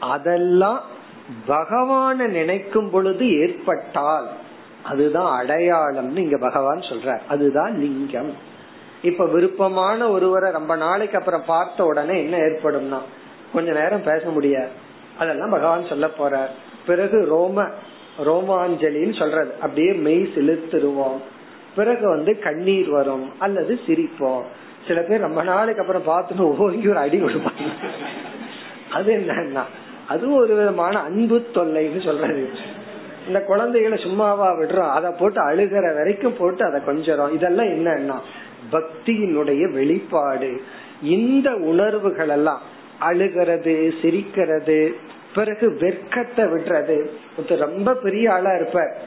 [0.00, 0.80] அதெல்லாம்
[1.48, 4.28] பகவான நினைக்கும் பொழுது ஏற்பட்டால்
[4.82, 8.48] அதுதான் அடையாளம்னு இங்க பகவான் சொல்ற அதுதான் லிங்கம்.
[9.02, 12.98] இப்ப விருப்பமான ஒருவரை ரொம்ப நாளைக்கு அப்புறம் பார்த்த உடனே என்ன ஏற்படும்னா
[13.52, 14.68] கொஞ்ச நேரம் பேச முடியாது.
[15.18, 16.50] அதெல்லாம் பகவான் சொல்ல போறார்.
[16.86, 17.64] பிறகு ரோம
[18.24, 19.52] ரோமாஞ்சலின்னு சொல்றது.
[19.60, 21.18] அப்படியே மெய் செலுத்துருவோம்
[21.76, 24.42] பிறகு வந்து கண்ணீர் வரும் அல்லது சிரிப்போம்.
[24.86, 27.68] சில பேர் ரொம்ப நாளைக்கு அப்புறம் பார்த்துட்டு ஓங்கி ஒரு அடி கொடுப்பாங்க.
[28.92, 29.62] அது என்னன்னா
[30.08, 32.48] அது ஒரு விதமான அன்பு தொல்லைன்னு சொல்றது.
[33.26, 34.90] இந்த குழந்தைகளை சும்மாவா விடுறோம்.
[34.90, 38.18] அதை போட்டு அழுகிற வரைக்கும் போட்டு அதை கொஞ்சம் இதெல்லாம் என்னன்னா
[38.72, 40.60] பக்தியினுடைய வெளிப்பாடு.
[41.02, 42.60] இந்த உணர்வுகள் எல்லாம்
[42.98, 44.96] அழுகிறது சிரிக்கிறது
[45.34, 47.06] பிறகு வெர்க்கத்தை விடுறது.
[47.48, 48.98] ரொம்ப பெரிய ஆளா இருப்பார்.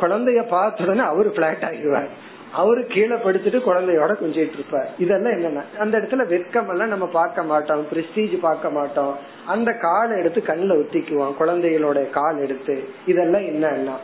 [0.00, 2.08] குழந்தைய பார்த்த உடனே அவரு பிளாட் ஆகிடுவார்.
[2.52, 4.94] அவரு கீழே படுத்துட்டு குழந்தையோட கொஞ்சிட்டு இருப்பார்.
[4.98, 5.78] இதெல்லாம் என்னன்னா?
[5.78, 9.16] அந்த இடத்துல வெட்கம் எல்லாம் நம்ம பார்க்க மாட்டோம் பிரிஸ்டீஜ் பார்க்க மாட்டோம்.
[9.46, 12.88] அந்த காலை எடுத்து கண்ணில் ஒத்திக்குவோம் குழந்தைகளோட கால் எடுத்து.
[13.06, 13.96] இதெல்லாம் என்னன்னா?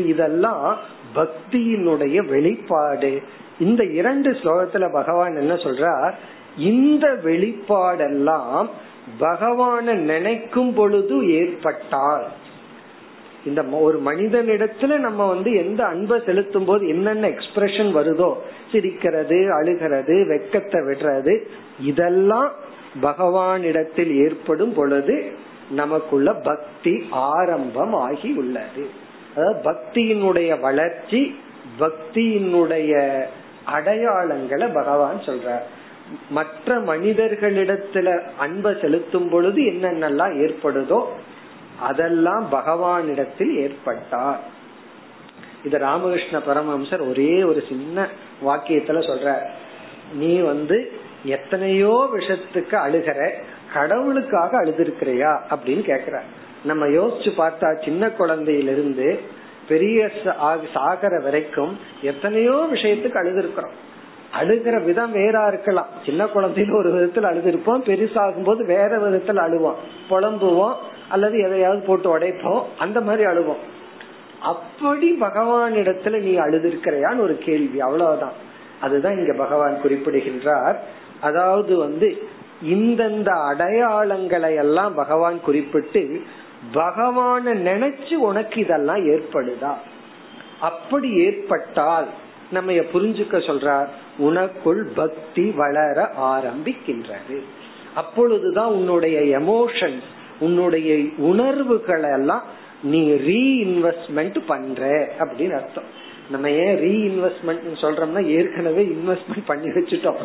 [0.00, 0.78] இதெல்லாம்
[1.14, 3.22] பக்தியினுடைய வெளிப்பாடு.
[3.60, 6.14] இந்த இரண்டு ஸ்லோகத்துல பகவான் என்ன சொல்றார்?
[6.56, 8.68] இந்த வெளிப்பாடெல்லாம்
[9.20, 12.26] பகவான நினைக்கும் பொழுது ஏற்பட்டால்.
[13.44, 18.32] இந்த ஒரு மனிதனிடத்துல நம்ம வந்து எந்த அன்பை செலுத்தும் போது என்னென்ன எக்ஸ்பிரஷன் வருதோ
[18.72, 21.34] சிரிக்கிறது அழுகிறது வெக்கத்தை விடுறது
[21.80, 22.50] இதெல்லாம்
[23.02, 25.16] பகவானிடத்தில் ஏற்படும் பொழுது
[25.70, 28.84] நமக்குள்ள பக்தி ஆரம்பம் ஆகி உள்ளது.
[29.36, 31.20] அதாவது பக்தியினுடைய வளர்ச்சி
[31.78, 32.92] பக்தியினுடைய
[33.66, 35.66] அடையாளங்களை பகவான் சொல்றார்.
[36.30, 41.02] மற்ற மனிதர்களிடத்துல அன்பை செலுத்தும் பொழுது என்னென்னலாம் ஏற்படுதோ
[41.80, 44.40] அதெல்லாம் பகவானிடத்தில் ஏற்பட்டார்.
[45.64, 48.08] இது ராமகிருஷ்ண பரமஹம்சர் ஒரே ஒரு சின்ன
[48.46, 49.38] வாக்கியத்துல சொல்ற
[50.14, 50.92] நீ வந்து
[51.24, 53.30] எத்தனையோ விஷயத்துக்கு அழுகிற
[53.74, 56.20] கடவுளுக்காக அழுதுருக்கிறியா அப்படின்னு கேக்குற
[56.64, 59.20] நம்ம யோசிச்சு பார்த்தா சின்ன குழந்தையிலிருந்து
[59.70, 60.10] பெரிய
[60.74, 63.76] சாகர வரைக்கும் எத்தனையோ விஷயத்துக்கு அழுதுருக்கிறோம்.
[64.40, 65.88] அழுகிற விதம் வேறா இருக்கலாம்.
[66.06, 69.80] சின்ன குழந்தையில ஒரு விதத்துல அழுதுருப்போம் பெருசாகும் போது வேற விதத்துல அழுவோம்.
[70.10, 70.74] புலம்புவோம்
[71.08, 73.62] அல்லது எதையாவது போட்டு உடைப்போம் அந்த மாதிரி அழுவோம்.
[74.42, 78.36] அப்படி பகவானிடத்துல நீ அழுதிருக்கிறையான்னு ஒரு கேள்வி அவ்வளவுதான்.
[78.80, 80.78] அதுதான் இங்க பகவான் குறிப்பிடுகின்றார்.
[81.20, 82.08] அதாவது வந்து
[82.70, 86.02] இந்தந்த அடையாளங்களை எல்லாம் பகவான் குறிப்பிட்டு
[86.74, 89.74] பகவான நினைச்சு உனக்கு இதெல்லாம் ஏற்படுதா?
[90.60, 92.06] அப்படி ஏற்பட்டால்
[92.50, 97.42] நம்ம புரிஞ்சுக்க சொல்றார் உனக்குள் பக்தி வளர ஆரம்பிக்கின்றது.
[97.94, 100.08] அப்பொழுதுதான் உன்னுடைய எமோஷன்ஸ்
[100.40, 102.42] உன்னுடைய உணர்வுகளை எல்லாம்
[102.82, 105.84] நீ ரீஇன்வெஸ்ட்மெண்ட் பண்ற அப்படின்னு அர்த்தம்.
[106.30, 110.16] நம்ம ஏன் ரீஇன்வெஸ்ட்மெண்ட் சொல்றோம்னா ஏற்கனவே இன்வெஸ்ட்மெண்ட் பண்ணி வச்சுட்டோம்.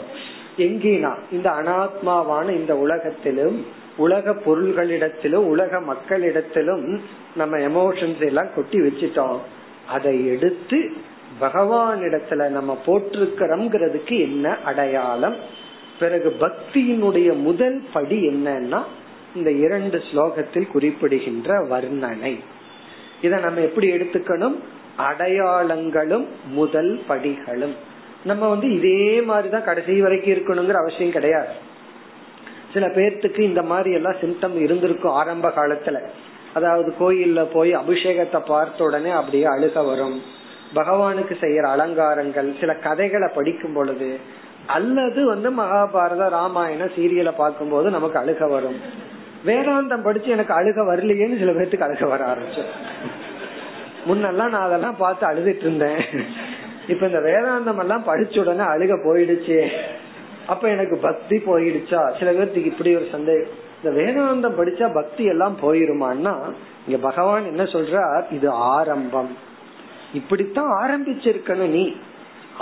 [0.57, 3.65] எங்கேனா இந்த அனாத்மாவான இந்த உலகத்திலும்
[3.97, 6.99] உலக பொருள்களிடத்திலும் உலக மக்களிடத்திலும்
[7.35, 9.39] நம்ம எமோஷன்ஸ் எல்லாம் கொட்டி வச்சுட்டோம்.
[9.87, 10.93] அதை எடுத்து
[11.41, 15.35] பகவானிடத்துல நம்ம போட்டிருக்கிறோம்ங்கிறதுக்கு என்ன அடையாளம்?
[15.99, 18.83] பிறகு பக்தியினுடைய முதல் படி என்னன்னா
[19.35, 22.39] இந்த இரண்டு ஸ்லோகத்தில் குறிப்பிடுகின்ற வர்ணனை.
[23.21, 24.55] இத நம்ம எப்படி எடுத்துக்கணும்?
[24.97, 27.73] அடையாளங்களும் முதல் படிகளும்.
[28.25, 31.73] நம்ம வந்து இதே மாதிரிதான் கடைசி வரைக்கும் இருக்கணுங்கிற அவசியம் கிடையாது.
[32.75, 35.99] சில பேர்த்துக்கு இந்த மாதிரி எல்லாம் சிம்டம் இருந்திருக்கும் ஆரம்ப காலத்துல.
[36.57, 40.17] அதாவது கோயில்ல போய் அபிஷேகத்தை பார்த்த உடனே அப்படியே அழுக வரும்.
[40.75, 44.09] பகவானுக்கு செய்யற அலங்காரங்கள் சில கதைகளை படிக்கும் பொழுது
[44.75, 48.77] அல்லது வந்து மகாபாரத ராமாயண சீரியலை பார்க்கும் போது நமக்கு அழுக வரும்.
[49.47, 52.63] வேதாந்தம் படிச்சு எனக்கு அழுக வரலையேன்னு சில பேர்த்துக்கு அழுக வர ஆரம்பிச்சு
[54.07, 56.01] முன்னெல்லாம் நான் அதெல்லாம் பார்த்து அழுதுட்டு இருந்தேன்.
[56.87, 59.59] இப்ப இந்த வேதாந்தம் எல்லாம் படிச்ச உடனே அழுக போயிடுச்சு.
[60.47, 62.17] அப்ப எனக்கு பக்தி போயிடுச்சா?
[62.19, 63.63] சில பேர்த்துக்கு இப்படி ஒரு சந்தேகம்.
[63.83, 66.53] இந்த வேதாந்தம் படிச்சா பக்தி எல்லாம் போயிருமான்னா
[66.87, 68.23] இங்க பகவான் என்ன சொல்றார்?
[68.31, 69.37] இது ஆரம்பம்.
[70.13, 71.95] இப்படித்தான் ஆரம்பிச்சிருக்கணும் நீ.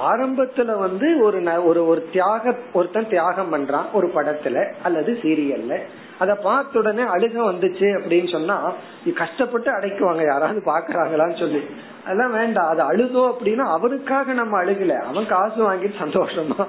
[0.07, 5.79] ஆரம்பத்துல வந்து ஒரு ஒரு ஒரு தியாக ஒருத்தன் தியாகம் பண்றான் ஒரு படத்துல அல்லது சீரியல்ல.
[6.19, 8.73] அத பார்த்த உடனே அழுக வந்துச்சு அப்படின்னு சொன்னா
[9.15, 10.25] கஷ்டப்பட்டு அடைக்குவாங்க.
[10.25, 11.65] யாராவது பாக்குறாங்களான்னு சொல்லி.
[12.03, 12.69] அதெல்லாம் வேண்டாம்.
[12.69, 14.95] அது அழுதோ அப்படின்னா அவனுக்காக நம்ம அழுகல.
[14.95, 16.65] அவன் காசு வாங்கிட்டு சந்தோஷமா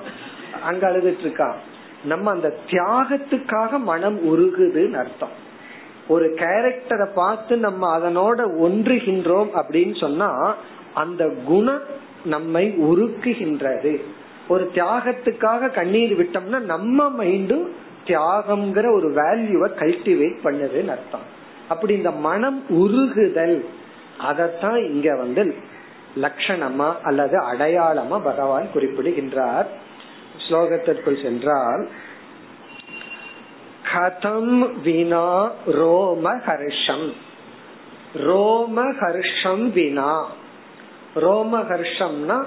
[0.63, 1.55] அங்க அழுதுட்டு இருக்கான்.
[2.05, 5.43] நம்ம அந்த தியாகத்துக்காக மனம் உருகுதுன்னு அர்த்தம்.
[6.09, 10.55] ஒரு கேரக்டரை பார்த்து நம்ம அதனோட ஒன்றுகின்றோம் அப்படின்னு சொன்னா
[10.95, 11.81] அந்த குணம்
[12.25, 14.01] நம்மை உருக்குகின்றது.
[14.49, 17.67] ஒரு தியாகத்துக்காக கண்ணீர் விட்டோம்னா நம்ம மைண்டும்
[18.07, 21.33] தியாகம்ங்கிற ஒரு வேல்யூவை கல்டிவேட் பண்ணுதுன்னு அர்த்தம்.
[21.69, 23.65] அப்படி இந்த மனம் உருகுதல்
[24.19, 25.55] அதத்தான் இங்க வந்து
[26.21, 29.84] லட்சணமா அல்லது அடையாளமா பகவான் குறிப்பிடுகின்றார்.
[30.49, 31.89] ஸ்லோகத்திற்குள் சென்றால்
[33.95, 37.13] கதம் வினா ரோம ஹர்ஷம்.
[38.15, 40.31] ரோம ஹர்ஷம் வினா.
[41.15, 42.45] ரோம ஹர்ஷம்னா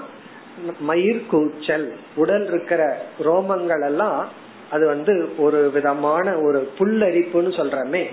[0.80, 4.28] மயிர் கூச்சல் உடல் இருக்கிற ரோமங்கள் எல்லாம்
[4.70, 8.06] அது வந்து ஒரு விதமான ஒரு புல்லரிப்புன்னு சொல்றமே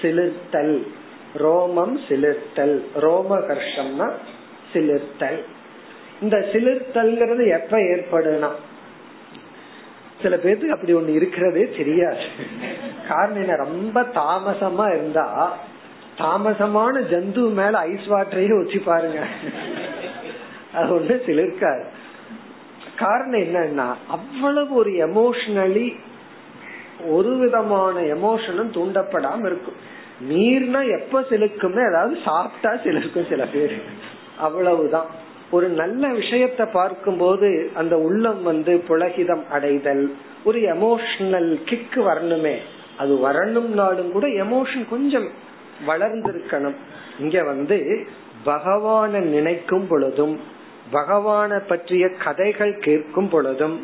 [0.00, 0.86] சிலிர்த்தல்.
[1.38, 2.82] ரோமம் சிலிர்த்தல்.
[3.00, 4.10] ரோமகர்ஷம்னா
[4.72, 5.42] சிலிர்த்தல்.
[6.22, 8.48] இந்த சிலிர்த்தல்ங்கிறது எப்ப ஏற்படுனா
[10.22, 12.24] சில பேருக்கு அப்படி ஒண்ணு இருக்கிறதே தெரியாது.
[13.08, 13.56] காரணம் என்ன?
[13.56, 15.56] ரொம்ப தாமசமா இருந்தா
[16.18, 19.26] தாமசமான ஜந்து மேல ஐஸ் வாட்டரையும் வச்சு பாருங்க.
[20.74, 21.84] அது ஒண்ணு சிலிர்க்காது
[22.96, 25.98] காரணம் என்னன்னா அவ்வளவு ஒரு எமோஷனலி
[27.06, 29.88] ஒரு விதமான எமோஷனும் தூண்டப்படாம இருக்கும்.
[30.28, 33.82] நீர்னா எப்ப சிலுக்குமே அதாவது சாப்பிட்டா சிலுக்கும் சில பேர்.
[34.38, 35.06] அவ்வளவுதான்.
[35.50, 42.56] ஒரு நல்ல விஷயத்த பார்க்கும்போது அந்த உள்ளம் வந்து புலகிதம் அடைதல் ஒரு எமோஷனல் கிக் வரணுமே.
[42.98, 45.28] அது வரணும்னாலும் கூட எமோஷன் கொஞ்சம்
[45.86, 46.78] வளர்ந்திருக்கணும்.
[47.18, 48.06] இங்க வந்து
[48.46, 50.40] பகவான நினைக்கும் பொழுதும்
[50.92, 53.76] பகவான பற்றிய கதைகள் கேட்கும் பொழுதும்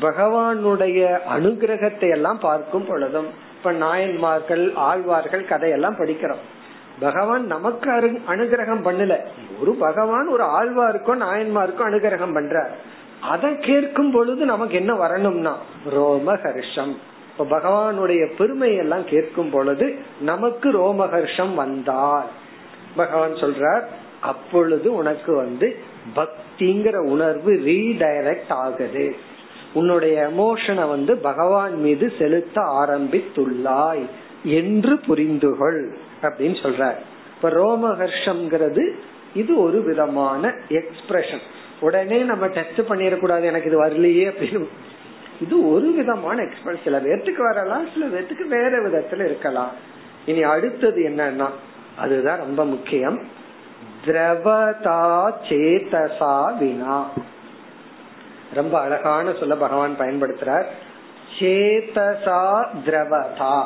[0.00, 6.42] பகவானுடைய அனுகிரகத்தை எல்லாம் பார்க்கும் பொழுதும் இப்ப நாயன்மார்கள் ஆழ்வார்கள் கதையெல்லாம் படிக்கிறோம்.
[7.00, 9.18] பகவான் நமக்கு அரு அனுகிரகம் பண்ணல.
[9.60, 12.70] ஒரு பகவான் ஒரு ஆழ்வாருக்கும் நாயன்மாருக்கும் அனுகிரகம் பண்ற
[13.20, 15.56] அதை கேட்கும் பொழுது நமக்கு என்ன வரணும்னா
[15.90, 16.94] ரோமஹர்ஷம்.
[17.38, 22.24] இப்ப பகவானுடைய பெருமையெல்லாம் கேட்கும் பொழுது நமக்கு ரோமஹர்ஷம் வந்தால்.
[22.96, 23.84] பகவான் சொல்றார்
[24.20, 25.76] அப்பொழுது உனக்கு வந்து
[26.16, 29.16] பக்திங்கிற உணர்வு ரீடைரக்ட் ஆகுது.
[29.74, 34.06] உன்னுடைய எமோஷனை வந்து பகவான் மீது செலுத்த ஆரம்பித்துள்ளாய்
[34.44, 35.92] என்று புரிந்துகொள்.
[36.22, 36.96] அப்படின்னு சொல்றார்.
[37.36, 38.90] இப்ப ரோமஹர்ஷம்ங்கிறது
[39.34, 41.40] இது ஒரு விதமான எக்ஸ்பிரஷன்
[41.80, 44.68] உடனே நம்ம டச் பண்ணிடக்கூடாது எனக்கு இது வரலையே அப்படின்னு.
[45.40, 49.70] இது ஒரு விதமான எக்ஸ்பிரஷன் சில பேர்த்துக்கு வரலாம் சில பேர்த்துக்கு வேற விதத்துல இருக்கலாம்.
[50.26, 51.48] இனி அடுத்தது என்னன்னா
[51.96, 53.18] அதுதான் ரொம்ப முக்கியம்.
[54.06, 57.10] திரவதா சேதசா வினா.
[58.54, 60.64] ரொம்ப அழகான சொல்ல பகவான் பயன்படுத்துறார்.
[61.38, 63.64] சேதசா திரவதா.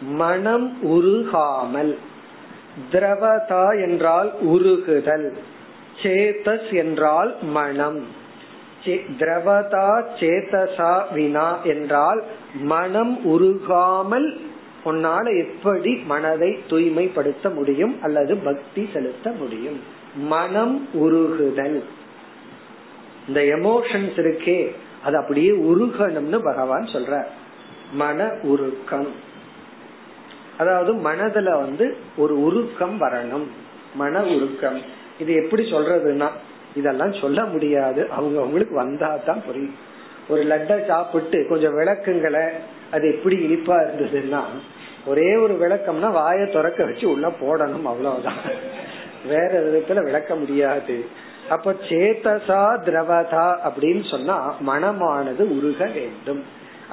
[0.00, 1.96] மனம் உருகாமல்.
[2.92, 5.32] திரவதா என்றால் உருகுதல்.
[6.02, 8.24] சேதஸ் என்றால் மனம்.
[8.84, 12.22] திரவதா சேதசா வினா என்றால்
[12.54, 14.40] மனம் உருகாமல்
[14.84, 19.80] உன்னால எப்படி மனதை தூய்மைப்படுத்த முடியும் அல்லது பக்தி செலுத்த முடியும்.
[20.16, 21.82] மனம் உருகுதல்.
[23.28, 24.72] இந்த எமோஷன்ஸ் இருக்கே
[25.04, 27.24] அது அப்படியே உருகணும்னு பகவான் சொல்ற
[27.92, 29.34] மன உருக்கம்.
[30.58, 33.46] அதாவது மனதுல வந்து ஒரு உருக்கம் வரணும்.
[33.94, 34.82] மன உருக்கம்.
[35.18, 36.28] இது எப்படி சொல்றதுன்னா
[36.74, 38.10] இதெல்லாம் சொல்ல முடியாது.
[38.10, 39.74] அவங்க அவங்களுக்கு வந்தா தான் புரியும்.
[40.28, 42.50] ஒரு லட்டை சாப்பிட்டு கொஞ்சம் விளக்குங்களை
[42.92, 44.40] அது எப்படி இனிப்பா இருந்ததுன்னா
[45.06, 48.74] ஒரே ஒரு விளக்கம்னா வாய துறக்க வச்சு உள்ள போடணும் அவ்வளவுதான்.
[49.26, 51.04] வேற விதத்துல விளக்க முடியாது.
[51.48, 56.44] அப்ப சேத்தசா திரவதா அப்படின்னு சொன்னா மனமானது உருக வேண்டும்.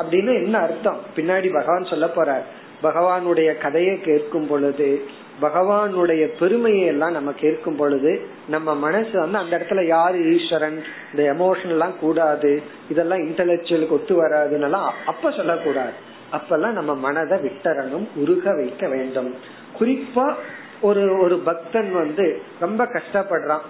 [0.01, 0.99] அப்படின்னு என்ன அர்த்தம்?
[1.16, 2.43] பின்னாடி பகவான் சொல்ல போறார்.
[2.84, 5.06] பகவானுடைய கதையை கேட்கும் பொழுது
[5.42, 11.68] பகவானுடைய பெருமையை எல்லாம் நம்ம கேட்கும் பொழுது நம்ம மனசு வந்து அந்த இடத்துல யாரு ஈஸ்வரன் இந்த எமோஷன்
[11.68, 14.72] எல்லாம் கூடாது இதெல்லாம் இன்டலெக்சுவலுக்கு ஒத்து வராதுன்னு
[15.06, 15.92] அப்ப சொல்லக்கூடாது.
[16.32, 19.36] அப்பெல்லாம் நம்ம மனதை விட்டரணும் உருக வைக்க வேண்டும்.
[19.80, 20.34] குறிப்பா
[20.82, 23.62] ஒரு ஒரு பக்தன் வந்து ரொம்ப கஷ்டப்படுறான்.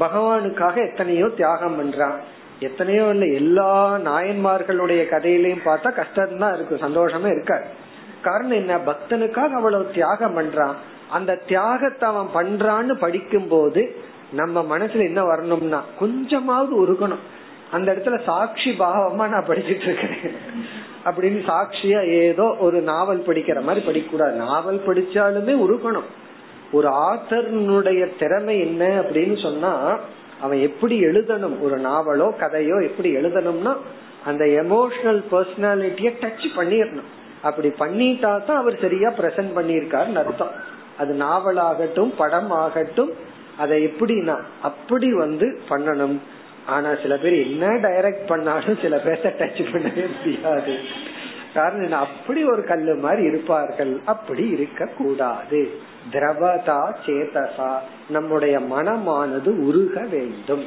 [0.00, 2.18] பகவானுக்காக எத்தனையோ தியாகம் பண்றான்.
[2.60, 7.64] எத்தனையோ இல்ல எல்லா நாயன்மார்களுடைய கதையிலையும் பார்த்தா கஷ்டம் தான் இருக்கு சந்தோஷமே இருக்காது
[8.22, 8.76] காரணம் என்ன?
[8.76, 10.74] பக்தனுக்காக அவ்வளவு தியாகம் பண்றான்.
[11.10, 13.96] அந்த தியாகத்தை அவன் பண்றான்னு படிக்கும் போது
[14.32, 17.22] நம்ம மனசுல என்ன வரணும்னா கொஞ்சமாவது உருகணும்.
[17.70, 20.34] அந்த இடத்துல சாட்சி பாவமா நான் படிச்சுட்டு இருக்கேன்.
[21.04, 26.08] அப்படின்னு சாட்சியா ஏதோ ஒரு நாவல் படிக்கிற மாதிரி படிக்கக்கூடாது நாவல் படிச்சாலுமே உருகணும்.
[26.72, 29.98] ஒரு ஆத்தர்னுடைய திறமை என்ன அப்படின்னு சொன்னா
[30.40, 31.60] அவன் எப்படி எழுதணும்?
[31.60, 33.76] ஒரு நாவலோ கதையோ எப்படி எழுதணும்னா
[34.24, 37.10] அந்த எமோஷனல் பர்சனாலிட்டிய டச் பண்ணிடணும்.
[37.42, 40.50] அப்படி பண்ணிட்டா தான் அவர் சரியா பிரசன்ட் பண்ணியிருக்காருன்னு அர்த்தம்.
[40.98, 43.12] அது நாவலாகட்டும் படம் ஆகட்டும்
[43.58, 46.18] அதை எப்படின்னா அப்படி வந்து பண்ணணும்.
[46.66, 50.74] ஆனா சில பேர் என்ன டைரக்ட் பண்ணாலும் சில பேர்த்த டச் பண்ணவே முடியாது.
[51.54, 54.00] காரணம் அப்படி ஒரு கல்லு மாதிரி இருப்பார்கள்.
[54.04, 55.70] அப்படி இருக்க கூடாது
[56.12, 57.72] திரவதா சேதசா.
[58.08, 60.64] நம்முடைய மனமானது உருக வேண்டும்.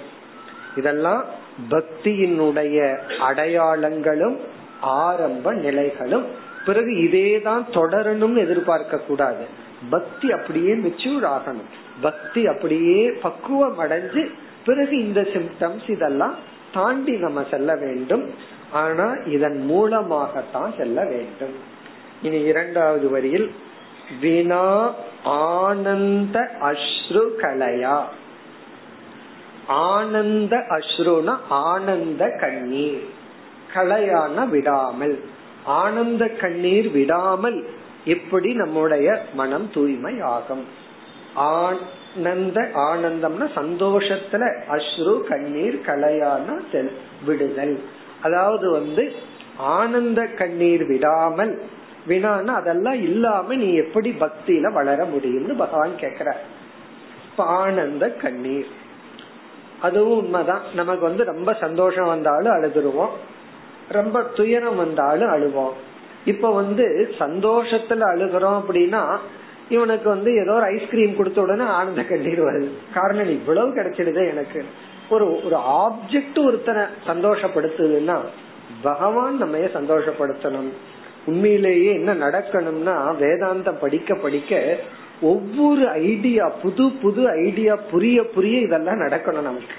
[0.75, 1.25] இதெல்லாம்
[1.69, 4.37] பக்தியினுடைய அடையாளங்களும்
[4.81, 6.25] ஆரம்ப நிலைகளும்
[6.65, 9.45] பிறகு இதே தான் தொடரணும்னு எதிர்பார்க்க கூடாது.
[9.89, 11.69] பக்தி அப்படியே மெச்சூர் ஆகணும்.
[12.01, 14.29] பக்தி அப்படியே பக்குவம் அடைஞ்சு
[14.65, 16.35] பிறகு இந்த சிம்டம்ஸ் இதெல்லாம்
[16.73, 18.33] தாண்டி நம்ம செல்ல வேண்டும்.
[18.71, 21.55] ஆனா இதன் மூலமாகத்தான் செல்ல வேண்டும்.
[22.21, 23.51] இனி இரண்டாவது வரியில்
[24.21, 24.93] வினா
[25.23, 28.03] ஆனந்த அஸ்ரு கலையா?
[29.67, 33.03] ஆனந்த அஸ்ருனா ஆனந்த கண்ணீர்.
[33.73, 35.23] கலையான விடாமல்.
[35.65, 37.65] ஆனந்த கண்ணீர் விடாமல்
[38.05, 40.65] எப்படி நம்முடைய மனம் தூய்மை ஆகும்
[41.35, 46.61] ஆனந்த ஆனந்தம்னா சந்தோஷத்துல அஸ்ரு கண்ணீர் கலையான
[47.25, 47.79] விடுதல்.
[48.21, 49.13] அதாவது வந்து
[49.57, 51.61] ஆனந்த கண்ணீர் விடாமல்
[52.07, 56.31] வினான்னா அதெல்லாம் இல்லாம நீ எப்படி பக்தியில வளர முடியும்னு பகவான் கேக்குற
[57.35, 58.67] ஆனந்த கண்ணீர்.
[59.81, 60.61] அதுவும் உண்மைதான்.
[60.75, 63.15] நமக்கு வந்து ரொம்ப சந்தோஷம் வந்தாலும் அழுதுருவோம்.
[63.89, 65.73] ரொம்ப துயரம் வந்தாலும் அழுவோம்
[66.25, 69.17] இப்ப வந்து சந்தோஷத்துல அழுகிறோம் அப்படின்னா
[69.69, 74.65] இவனுக்கு வந்து ஏதோ ஒரு ஐஸ்கிரீம் கொடுத்த உடனே ஆனந்த கண்ணீர் வருது காரணம் இவ்வளவு கிடைச்சிடுது எனக்கு.
[75.09, 78.17] ஒரு ஒரு ஆப்ஜெக்ட் ஒருத்தனை சந்தோஷப்படுத்துதுன்னா
[78.81, 80.69] பகவான் நம்ம சந்தோஷப்படுத்தணும்.
[81.25, 84.77] உண்மையிலேயே என்ன நடக்கணும்னா வேதாந்தம் படிக்க படிக்க
[85.21, 89.75] ஒவ்வொரு ஐடியா புது புது ஐடியா புரிய புரிய இதெல்லாம் நடக்கணும் நமக்கு.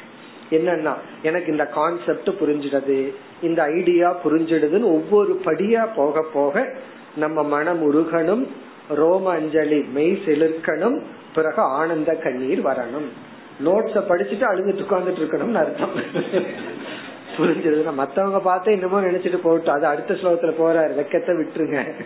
[0.50, 0.92] என்னன்னா
[1.22, 6.74] எனக்கு இந்த கான்செப்ட் புரிஞ்சிடுது இந்த ஐடியா புரிஞ்சிடுதுன்னு ஒவ்வொரு படியா போக போக
[7.16, 8.46] நம்ம மனம் உருகணும்
[8.88, 11.02] ரோம அஞ்சலி மெய் செலுக்கணும்
[11.34, 13.08] பிறகு ஆனந்த கண்ணீர் வரணும்.
[13.64, 15.90] நோட்ஸ படிச்சுட்டு அழுதுட்டு உட்கார்ந்துட்டு இருக்கணும்னு அர்த்தம்.
[17.36, 22.04] புரிஞ்சிருது மத்தவங்க பார்த்து இன்னமும் நினைச்சிட்டு போட்டோம் அது அடுத்த ஸ்லோகத்துல போறாரு வெக்கத்தை விட்டுருங்க.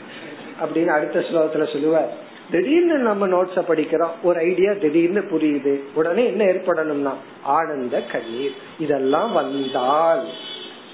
[0.62, 2.26] அப்படின்னு அடுத்த ஸ்லோகத்துல சொல்லுவார்.
[2.50, 5.78] திடீர்னு நம்ம நோட்ஸ படிக்கிறோம் ஒரு ஐடியா திடீர்னு புரியுது.
[5.94, 8.54] உடனே என்ன ஏற்படணும்னா ஆனந்த கண்ணீர்.
[8.78, 10.26] இதெல்லாம் வந்தால்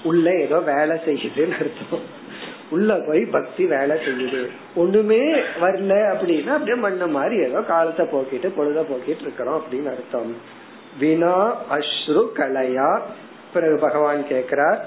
[0.03, 2.23] உள்ள ஏதோ வேலை செய்யுதுன்னு அர்த்தம்.
[2.69, 4.47] உள்ள போய் பக்தி வேலை செய்யுது.
[4.75, 5.21] ஒண்ணுமே
[5.61, 10.35] வரல அப்படின்னா அப்படியே மண்ண மாதிரி ஏதோ காலத்தை போக்கிட்டு பொழுத போக்கிட்டு இருக்கிறோம் அப்படின்னு அர்த்தம்.
[10.99, 13.01] வினா அஸ்ரு கலையா.
[13.53, 14.79] பிறகு பகவான் கேக்குறார்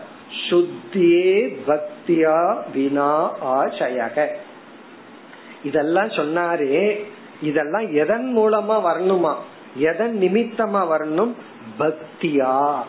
[0.50, 3.12] சுத்தியே பக்தியா வினா
[3.44, 4.26] ஆசயக
[5.64, 7.06] இதெல்லாம் சொன்னாரே
[7.42, 9.34] இதெல்லாம் எதன் மூலமா வரணுமா?
[9.76, 11.32] எதன் நிமித்தமா வரணும்?
[11.78, 12.82] பக்தியா?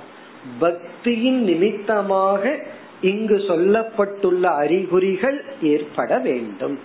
[0.59, 2.57] பக்தியின் நிமித்தமாக
[3.01, 6.80] இங்கு சொல்லப்பட்டுள்ள அறிகுறிகள் ஏற்பட வேண்டும்.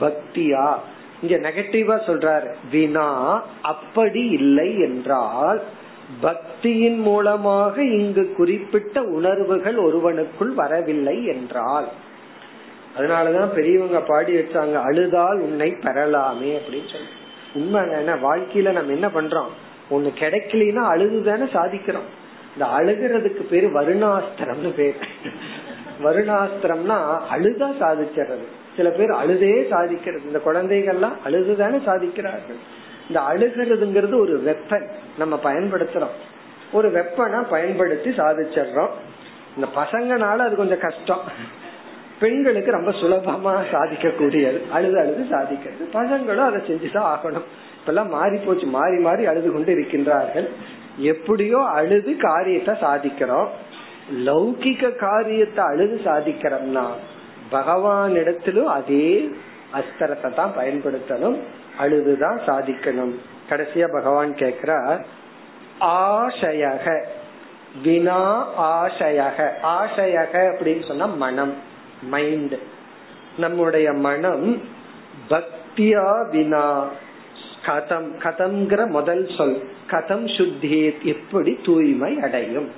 [0.00, 0.74] பக்தியா?
[1.22, 2.46] இங்க நெகட்டிவா சொல்றார்.
[2.70, 5.62] வினா அப்படி இல்லை என்றால்
[6.22, 11.88] பக்தியின் மூலமாக இங்கு குறிப்பிட்ட உணர்வுகள் ஒருவனுக்குள் வரவில்லை என்றால்
[12.98, 17.16] அதனாலதான் பெரியவங்க பாடி வச்சாங்க அழுதால் உன்னை பெறலாமே அப்படின்னு சொல்லி
[17.54, 19.48] உண்மை என்ன வாழ்க்கையில நம்ம என்ன பண்றோம்?
[19.90, 22.08] ஒண்ணு கிடைக்கலன்னா அழுதுதானே சாதிக்கிறோம்.
[22.52, 24.96] இந்த அழுகிறதுக்கு பேரு வருணாஸ்திரம்னு பேர்.
[26.04, 28.46] வருணாஸ்திரம்னா அழுதா சாதிச்சிடுறது.
[28.76, 30.22] சில பேர் அழுதே சாதிக்கிறது.
[30.22, 32.58] இந்த குழந்தைகள்லாம் அழுதுதானே சாதிக்கிறார்கள்.
[33.08, 34.88] இந்த அழுகிறதுங்கிறது ஒரு வெப்பன்
[35.18, 36.16] நம்ம பயன்படுத்துறோம்.
[36.72, 38.90] ஒரு வெப்பனா பயன்படுத்தி சாதிச்சிடுறோம்.
[39.56, 41.20] இந்த பசங்கனால அது கொஞ்சம் கஷ்டம்.
[42.20, 45.84] பெண்களுக்கு ரொம்ப சுலபமா சாதிக்க கூடியது அழுது அழுது சாதிக்கிறது.
[45.92, 47.44] பசங்களும் அதை செஞ்சுதான் ஆகணும்.
[47.78, 48.66] இப்பெல்லாம் மாறி போச்சு.
[48.66, 50.48] மாறி மாறி அழுது கொண்டு இருக்கின்றார்கள்.
[50.98, 53.48] எப்படியோ அழுது காரியத்தை சாதிக்கிறோம்.
[54.24, 56.86] லௌகிக காரியத்தை அழுது சாதிக்கிறோம்னா
[57.50, 59.30] பகவான் இடத்திலும் அதே
[59.74, 61.38] அஸ்திரத்தை தான் பயன்படுத்தணும்.
[61.78, 63.14] அழுதுதான் சாதிக்கணும்.
[63.50, 65.04] கடைசியா பகவான் கேக்குறார்
[65.80, 67.04] ஆசையக.
[67.82, 69.50] வினா ஆசையக.
[69.62, 71.76] ஆசையக அப்படின்னு சொன்னா மனம்.
[72.02, 72.54] மைண்ட்
[73.38, 74.60] நம்முடைய மனம்
[75.30, 76.88] பக்தியா வினா.
[77.66, 79.68] கதம் கதம்ங்கிற முதல் சொல்.
[79.90, 82.70] கதம் சுத்தியே எப்படி தூய்மை அடையும்?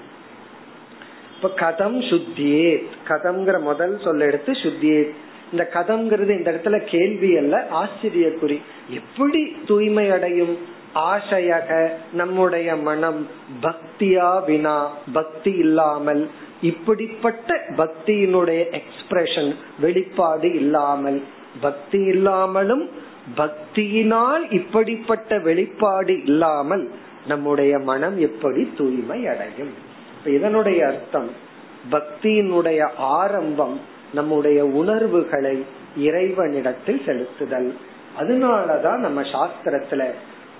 [1.36, 5.10] இப்ப கதம் சுத்தியே கதம்ங்கிற முதல் சொல் எடுத்து சுத்தியே
[5.52, 8.60] இந்த கதம்ங்கிறது இந்த இடத்துல கேள்வி அல்ல ஆச்சரியக்குறி.
[8.88, 10.58] எப்படி தூய்மை அடையும்?
[10.94, 13.26] ஆசையக நம்முடைய மனம்
[13.62, 16.30] பக்தியா வினா பக்தி இல்லாமல்
[16.62, 21.22] இப்படிப்பட்ட பக்தியினுடைய எக்ஸ்பிரஷன் வெளிப்பாடு இல்லாமல்
[21.60, 22.88] பக்தி இல்லாமலும்
[23.36, 26.90] பக்தியினால் இப்படிப்பட்ட வெளிப்பாடு இல்லாமல்
[27.26, 29.88] நம்முடைய மனம் எப்படி தூய்மை அடையும்
[30.24, 31.48] இதனுடைய அர்த்தம்
[31.90, 33.80] பக்தியினுடைய ஆரம்பம்
[34.14, 35.64] நம்முடைய உணர்வுகளை
[35.96, 37.74] இறைவனிடத்தில் செலுத்துதல்.
[38.20, 40.10] அதனாலதான் நம்ம சாஸ்திரத்துல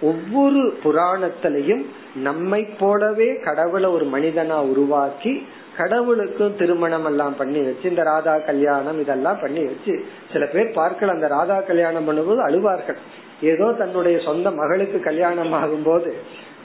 [0.03, 1.83] ஒவ்வொரு புராணத்திலையும்
[2.15, 5.47] நம்மை போலவே கடவுளை ஒரு மனிதனா உருவாக்கி
[5.77, 11.27] கடவுளுக்கும் திருமணம் எல்லாம் பண்ணி வச்சு இந்த ராதா கல்யாணம் இதெல்லாம் பண்ணி வச்சு சில பேர் பார்க்கல அந்த
[11.27, 12.99] ராதா கல்யாணம் பண்ணும்போது அழுவார்கள்.
[13.43, 16.15] ஏதோ தன்னுடைய சொந்த மகளுக்கு கல்யாணம் ஆகும் போது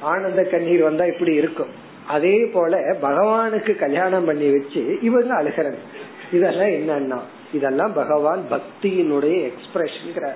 [0.02, 1.70] ஆனந்த கண்ணீர் வந்தா இப்படி இருக்கும்.
[2.08, 5.78] அதே போல பகவானுக்கு கல்யாணம் பண்ணி வச்சு இவங்க அழுகிறது
[6.32, 7.20] இதெல்லாம் என்னன்னா
[7.54, 10.36] இதெல்லாம் பகவான் பக்தியினுடைய எக்ஸ்பிரஷன்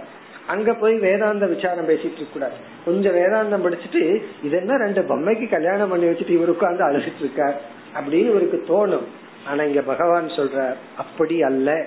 [0.49, 2.53] அங்க போய் வேதாந்த விசாரம் பேசிட்டு இருக்க கூடாது
[2.85, 4.01] கொஞ்சம் வேதாந்தம் படிச்சுட்டு
[4.43, 7.57] இது என்ன ரெண்டு பொம்மைக்கு கல்யாணம் பண்ணி வச்சுட்டு இவரு உட்கார்ந்து அழுகிட்டு இருக்கார்?
[7.97, 9.07] அப்படின்னு இவருக்கு தோணும்.
[9.47, 11.85] ஆனா இங்க பகவான் சொல்ற அப்படி அல்ல.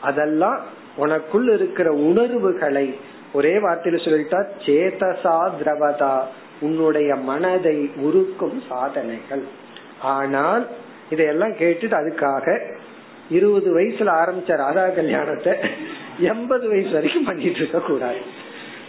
[0.00, 0.58] அதெல்லாம்
[0.98, 2.86] உனக்குள் இருக்கிற உணர்வுகளை
[3.32, 6.14] ஒரே வார்த்தையில சொல்லிட்டா சேதசா திரவதா.
[6.60, 9.44] உன்னுடைய மனதை உருக்கும் சாதனைகள்.
[10.02, 10.64] ஆனால்
[11.10, 12.46] இதையெல்லாம் கேட்டுட்டு அதுக்காக
[13.30, 15.52] இருபது வயசுல ஆரம்பிச்ச ராதா கல்யாணத்தை
[16.18, 18.16] எண்பது வயசு வரைக்கும் பண்ணிட்டு இருக்க கூடாது.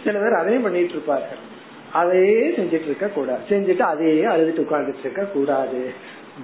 [0.04, 1.54] சில பேர் அதையும் பண்ணிட்டு இருப்பார்கள்.
[1.92, 3.40] அதையே செஞ்சிட்டு இருக்க கூடாது.
[3.48, 5.92] செஞ்சுட்டு அதையே அழுதுட்டு உட்கார்ந்துட்டு இருக்க கூடாது.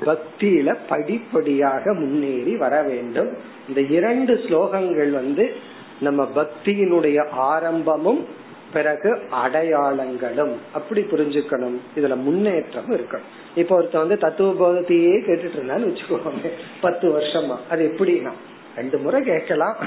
[0.00, 3.36] பக்தியில படிப்படியாக முன்னேறி வர வேண்டும்.
[3.68, 5.52] இந்த இரண்டு ஸ்லோகங்கள் வந்து
[6.00, 8.26] நம்ம பக்தியினுடைய ஆரம்பமும்
[8.72, 10.52] பிறகு அடையாளங்களும்.
[10.72, 11.76] அப்படி புரிஞ்சுக்கணும்.
[11.96, 13.30] இதுல முன்னேற்றம் இருக்கணும்.
[13.54, 16.50] இப்ப ஒருத்த வந்து தத்துவ போதத்தையே கேட்டுட்டு இருந்தான்னு வச்சுக்கோமே.
[16.80, 17.56] பத்து வருஷமா.
[17.70, 18.30] அது எப்படின்னா
[18.75, 19.77] ரெண்டு முறை கேட்கலாம்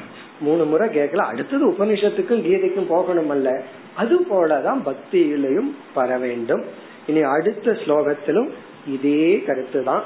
[0.40, 3.48] மூணு முறை கேட்கலாம் அடுத்தது உபனிஷத்துக்கும் கீதைக்கும் போகணும் அல்ல
[3.96, 6.62] அது போலதான் பக்தியிலையும் வர வேண்டும்
[7.06, 8.50] இனி அடுத்த ஸ்லோகத்திலும்
[8.88, 10.04] இதே கருத்து தான்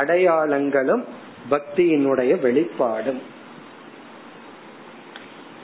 [0.00, 1.04] அடையாளங்களும்
[1.50, 3.22] பக்தியினுடைய வெளிப்பாடும்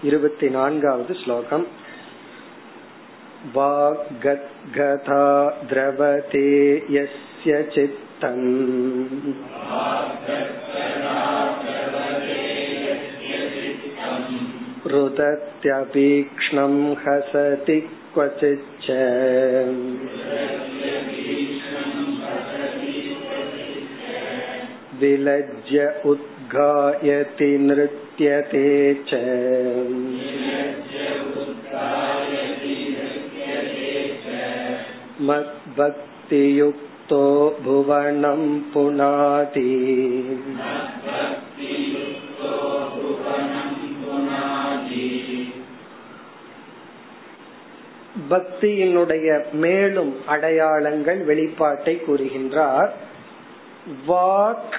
[0.03, 1.67] இருபத்தி நான்காவது ஸ்லோகம்
[3.49, 5.21] वाग्गद्गता
[5.65, 6.47] द्रवते
[6.91, 8.49] यस्य चित्तम्
[14.93, 16.75] रुदत्यपीक्ष्णं
[17.05, 17.81] हसति
[18.15, 18.87] क्वचिच्च
[25.01, 28.69] विलज्य उद्गायति नृत्यते
[29.09, 29.21] च
[35.29, 37.23] मद्भक्तियुक्तो
[37.65, 38.43] भुवनं
[38.73, 39.71] पुनाति
[48.34, 52.92] பக்தியினுடைய மேலும் அடையாளங்கள் வெளிப்பாட்டை கூறுகின்றார்.
[54.08, 54.76] வாக்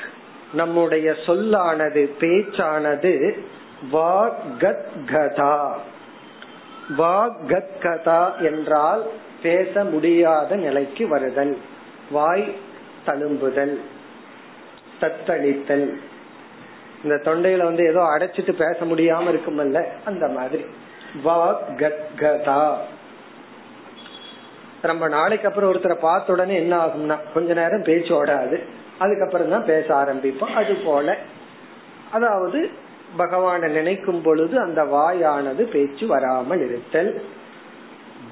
[0.54, 3.12] நம்முடைய சொல்லானது பேச்சானது
[3.92, 5.56] வாகத்கதா
[6.98, 9.02] வாகத்கதா என்றால்
[9.42, 11.54] பேச முடியாத நிலைக்கு வருதல்
[12.10, 12.46] வாய்
[13.06, 13.74] தழும்புதல்
[15.00, 15.86] தத்தளித்தல்.
[17.02, 20.64] இந்த தொண்டையில வந்து ஏதோ அடைச்சிட்டு பேச முடியாம இருக்குமல்ல அந்த மாதிரி.
[21.24, 22.62] வாகத்கதா
[24.86, 28.58] ரொம்ப நாளைக்கு அப்புறம் ஒருத்தரை பார்த்த உடனே என்ன ஆகும்னா கொஞ்ச நேரம் பேச்சு ஓடாது.
[28.98, 30.54] அதுக்கப்புறம் தான் பேச ஆரம்பிப்போம்.
[30.54, 31.16] அது போல.
[32.12, 32.70] அதாவது
[33.18, 37.22] பகவான நினைக்கும் பொழுது அந்த வாயானது பேச்சு வராமல் இருத்தல்.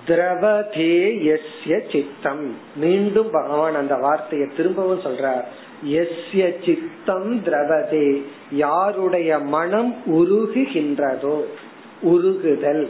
[0.06, 2.56] திரவதே எஸ்ய சித்தம்.
[2.76, 5.44] மீண்டும் பகவான் அந்த வார்த்தையை திரும்பவும் சொல்றார்.
[5.86, 8.22] எஸ்ய சித்தம் திரவதே.
[8.50, 11.44] யாருடைய மனம் உருகுகின்றதோ
[12.02, 12.88] உருகுதல்.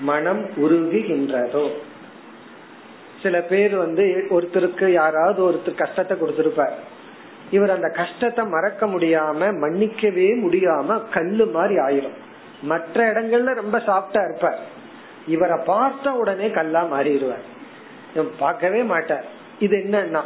[0.00, 1.70] மனம் உருகுகின்றதோ.
[3.26, 4.04] சில பேர் வந்து
[4.36, 6.76] ஒருத்தருக்கு யாராவது ஒருத்தர் கஷ்டத்தை கொடுத்திருப்பார்.
[7.50, 12.16] இவர் அந்த கஷ்டத்தை மறக்க முடியாம மன்னிக்கவே முடியாம கல்லு மாதிரி ஆயிரும்.
[12.62, 14.58] மற்ற இடங்கள்ல ரொம்ப சாப்டா இருப்பார்.
[15.26, 17.46] இவரை பார்த்த உடனே கல்லா மாறிடுவார்.
[18.38, 19.26] பார்க்கவே மாட்டார்.
[19.58, 20.22] இது என்னன்னா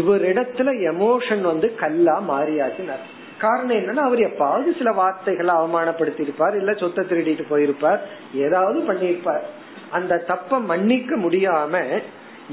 [0.00, 2.98] இவரிடத்துல எமோஷன் வந்து கல்லா மாறியாச்சுன்னு
[3.42, 8.00] காரணம் என்னன்னா அவர் எப்பாவது சில வார்த்தைகளை அவமானப்படுத்தி இருப்பார் இல்ல சொத்தை திருடிட்டு போயிருப்பார்
[8.34, 9.44] ஏதாவது பண்ணிருப்பார்
[9.92, 12.00] அந்த தப்ப மன்னிக்க முடியாம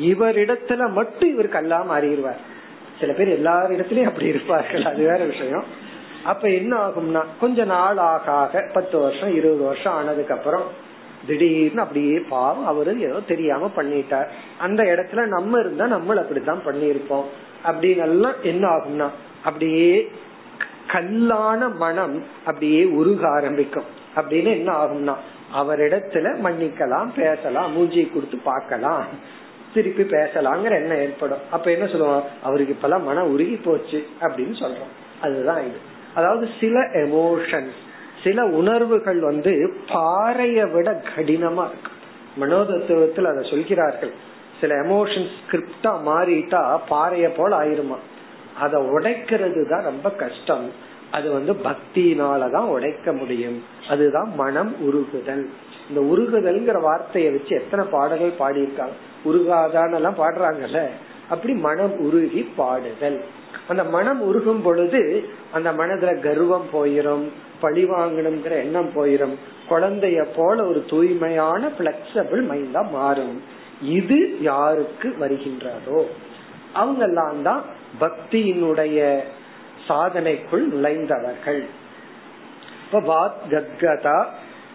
[0.01, 2.41] இவரிடத்துல மட்டும் இவர் கல்லா மாறிடுவார்
[2.99, 4.85] சில பேர் எல்லாரிடத்திலயும் அப்படி இருப்பார்கள்.
[4.85, 5.63] அது வேற விஷயம்.
[6.23, 10.63] அப்ப என்ன ஆகும்னா கொஞ்ச நாள் ஆக ஆக பத்து வருஷம் இருபது வருஷம் ஆனதுக்கு அப்புறம்
[11.27, 14.27] திடீர்னு அப்படியே பாவம் அவரு ஏதோ தெரியாம பண்ணிட்டார்.
[14.57, 17.23] அந்த இடத்துல நம்ம இருந்தா நம்மள அப்படித்தான் பண்ணிருப்போம்
[17.65, 19.07] அப்படின்னு எல்லாம் என்ன ஆகும்னா
[19.43, 20.11] அப்படியே
[20.87, 23.83] கல்லான மனம் அப்படியே உருக ஆரம்பிக்கும்.
[24.15, 25.15] அப்படின்னு என்ன ஆகும்னா
[25.55, 29.05] அவரிடத்துல மன்னிக்கலாம் பேசலாம் மூஞ்சி கொடுத்து பார்க்கலாம்
[29.73, 31.37] திருப்பி பேசலாங்கிற எண்ணம் ஏற்படும்.
[31.51, 34.93] அப்ப என்ன சொல்லுவோம் அவருக்கு இப்பெல்லாம் மனம் உருகி போச்சு அப்படின்னு சொல்றோம்.
[35.21, 35.77] அதுதான் இது.
[36.13, 37.83] அதாவது சில எமோஷன்ஸ்
[38.23, 41.91] சில உணர்வுகள் வந்து பாறைய விட கடினமா இருக்கு.
[42.41, 44.13] மனோதத்துவத்தில் அதை சொல்கிறார்கள்.
[44.61, 47.97] சில எமோஷன்ஸ் ஸ்கிரிப்டா மாறிட்டா பாறைய போல ஆயிருமா?
[48.59, 50.71] அதை உடைக்கிறது தான் ரொம்ப கஷ்டம்.
[51.15, 53.63] அது வந்து பக்தியினாலதான் உடைக்க முடியும்.
[53.89, 55.45] அதுதான் மனம் உருகுதல்.
[55.89, 58.95] இந்த உருகுதல்ங்கிற வார்த்தையை வச்சு எத்தனை பாடல்கள் பாடியிருக்காங்க?
[59.25, 60.87] உருகாதான் எல்லாம் பாடுறாங்கல்ல.
[61.29, 63.19] அப்படி மனம் உருகி பாடுதல்.
[63.67, 69.35] அந்த மனம் உருகும் பொழுது அந்த மனதுல கர்வம் போயிரும் பழி வாங்கணுங்கிற எண்ணம் போயிரும்.
[69.69, 73.41] குழந்தைய போல ஒரு தூய்மையான பிளெக்சபிள் மைண்டா மாறும்.
[73.81, 76.03] இது யாருக்கு வருகின்றதோ?
[76.73, 77.63] அவங்க எல்லாம் தான்
[77.99, 79.19] பக்தியினுடைய
[79.87, 81.65] சாதனைக்குள் நுழைந்தவர்கள்.
[82.85, 84.25] இப்ப வாத் கத்கதா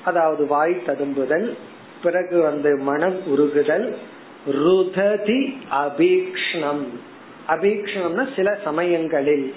[0.04, 1.56] அதாவது வாய் ததும்புதல்
[2.02, 3.94] பிறகு வந்து மனம் உருகுதல்
[4.50, 6.84] ருததி அபீக்ஷணம்.
[7.48, 9.54] அபீக்ஷணம்னா சில சமயங்களில்.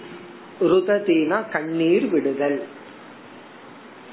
[0.61, 2.63] ருததினா கண்ணீர் விடுதல்.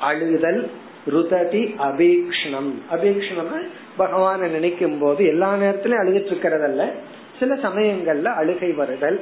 [0.00, 0.70] அழுதல்
[1.10, 2.72] ருததி அபீக்ஷணம்.
[2.90, 3.68] அபீக்ஷணம்னா
[3.98, 6.90] பகவான நினைக்கும் போது எல்லா நேரத்திலும் அழுதுட்டு இருக்கிறதல்ல.
[7.38, 9.20] சில சமயங்கள்ல அழுகை வருதல்.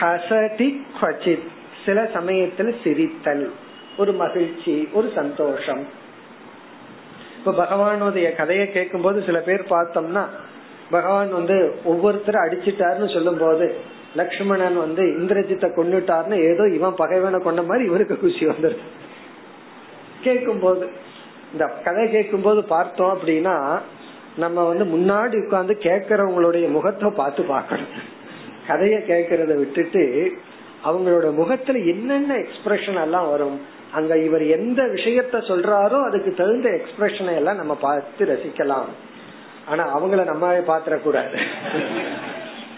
[0.00, 1.46] ஹசதி குவச்சித்.
[1.86, 3.50] சில சமயத்துல சிரித்தல்.
[3.98, 5.86] ஒரு மகிழ்ச்சி ஒரு சந்தோஷம்.
[7.38, 10.24] இப்ப பகவானுடைய கதையை கேட்கும் போது சில பேர் பார்த்தோம்னா
[10.90, 13.74] பகவான் வந்து ஒவ்வொருத்தரும் அடிச்சிட்டாருன்னு சொல்லும் போது
[14.14, 18.78] லக்ஷ்மணன் வந்து இந்திரஜித்தை கொண்டுட்டாருன்னு ஏதோ இவன் பகைவனை கொண்ட மாதிரி இவருக்கு குஷி வந்துருது.
[20.22, 20.88] கேட்கும் போது
[21.52, 23.80] இந்த கதை கேட்கும் போது பார்த்தோம் அப்படின்னா
[24.36, 28.14] நம்ம வந்து முன்னாடி உட்கார்ந்து கேட்கறவங்களுடைய முகத்தை பார்த்து பார்க்கணும்.
[28.68, 30.04] கதைய கேட்கறத விட்டுட்டு
[30.84, 33.56] அவங்களோட முகத்துல என்னென்ன எக்ஸ்பிரஷன் எல்லாம் வரும்
[33.92, 38.90] அங்க இவர் எந்த விஷயத்த சொல்றாரோ அதுக்கு தகுந்த எக்ஸ்பிரஷனை எல்லாம் நம்ம பார்த்து ரசிக்கலாம்.
[39.66, 41.38] ஆனா அவங்கள நம்ம பாத்திரக்கூடாது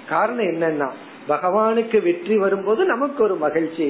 [0.09, 0.89] காரணம் என்னன்னா
[1.29, 3.89] பகவானுக்கு வெற்றி வரும்போது நமக்கு ஒரு மகிழ்ச்சி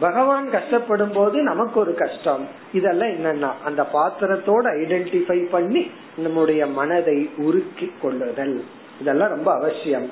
[0.00, 2.44] பகவான் கஷ்டப்படும் போது நமக்கு ஒரு கஷ்டம்.
[2.72, 5.82] இதெல்லாம் என்னன்னா அந்த பாத்திரத்தோட ஐடென்டிஃபை பண்ணி
[6.16, 8.56] நம்முடைய மனதை உருக்கி கொள்ளுதல்.
[9.00, 10.08] இதெல்லாம் ரொம்ப அவசியம்.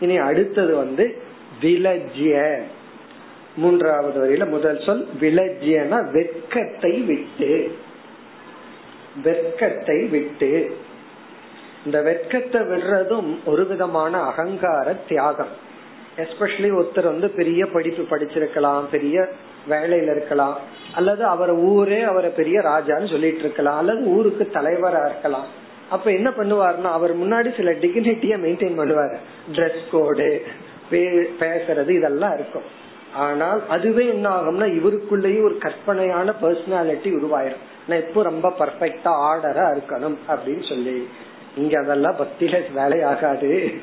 [0.00, 1.22] இனி அடுத்தது வந்து
[1.60, 2.60] விலஜ்ய
[3.56, 7.78] மூன்றாவது வரையில முதல் சொல் விலஜ்யனா வெட்கத்தை விட்டு.
[9.22, 10.76] வெட்கத்தை விட்டு.
[11.84, 15.64] இந்த வெட்கத்தை விடுறதும் ஒரு விதமான அகங்கார தியாகம்.
[16.16, 19.28] எஸ்பெஷலி ஒருத்தர் வந்து பெரிய படிப்பு படிச்சிருக்கலாம் பெரிய
[19.68, 20.58] வேலையில இருக்கலாம்
[20.94, 25.64] அல்லது அவர் ஊரே அவரை பெரிய ராஜான்னு சொல்லிட்டு இருக்கலாம் அல்லது ஊருக்கு தலைவரா இருக்கலாம்.
[25.90, 29.16] அப்ப என்ன பண்ணுவாருன்னா அவர் முன்னாடி சில டிகினிட்டிய மெயின்டைன் பண்ணுவாரு.
[29.52, 30.44] ட்ரெஸ் கோடு
[31.40, 32.84] பேசுறது இதெல்லாம் இருக்கும்.
[33.14, 37.64] ஆனால் அதுவே என்ன ஆகும்னா இவருக்குள்ளேயும் ஒரு கற்பனையான பர்சனாலிட்டி உருவாயிரும்.
[37.88, 41.08] நான் எப்போ ரொம்ப பர்ஃபெக்டா ஆர்டரா இருக்கணும் அப்படின்னு சொல்லி.
[41.56, 43.74] இங்க அதெல்லாம் பக்தியில வேலையாகாது.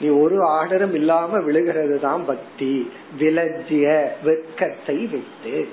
[0.00, 2.90] நீ ஒரு ஆர்டரும் இல்லாம விழுகிறது தான் பக்தி.
[3.18, 5.68] விலஜிய வெட்கத்தை விட்டு.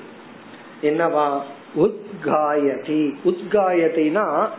[0.81, 1.41] என்னவா?
[1.75, 3.15] உத்காயதி.
[3.25, 4.49] உத்காயத்தினா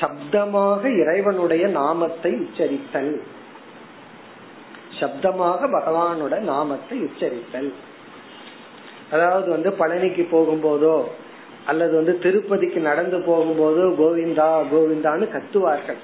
[0.00, 3.20] சப்தமாக இறைவனுடைய நாமத்தை உச்சரித்தல்.
[5.00, 7.72] சப்தமாக பகவானோட நாமத்தை உச்சரித்தல்.
[9.10, 11.04] அதாவது வந்து பழனிக்கு போகும்போதோ
[11.66, 16.00] அல்லது வந்து திருப்பதிக்கு நடந்து போகும்போதோ கோவிந்தா கோவிந்தான்னு கத்துவார்கள்.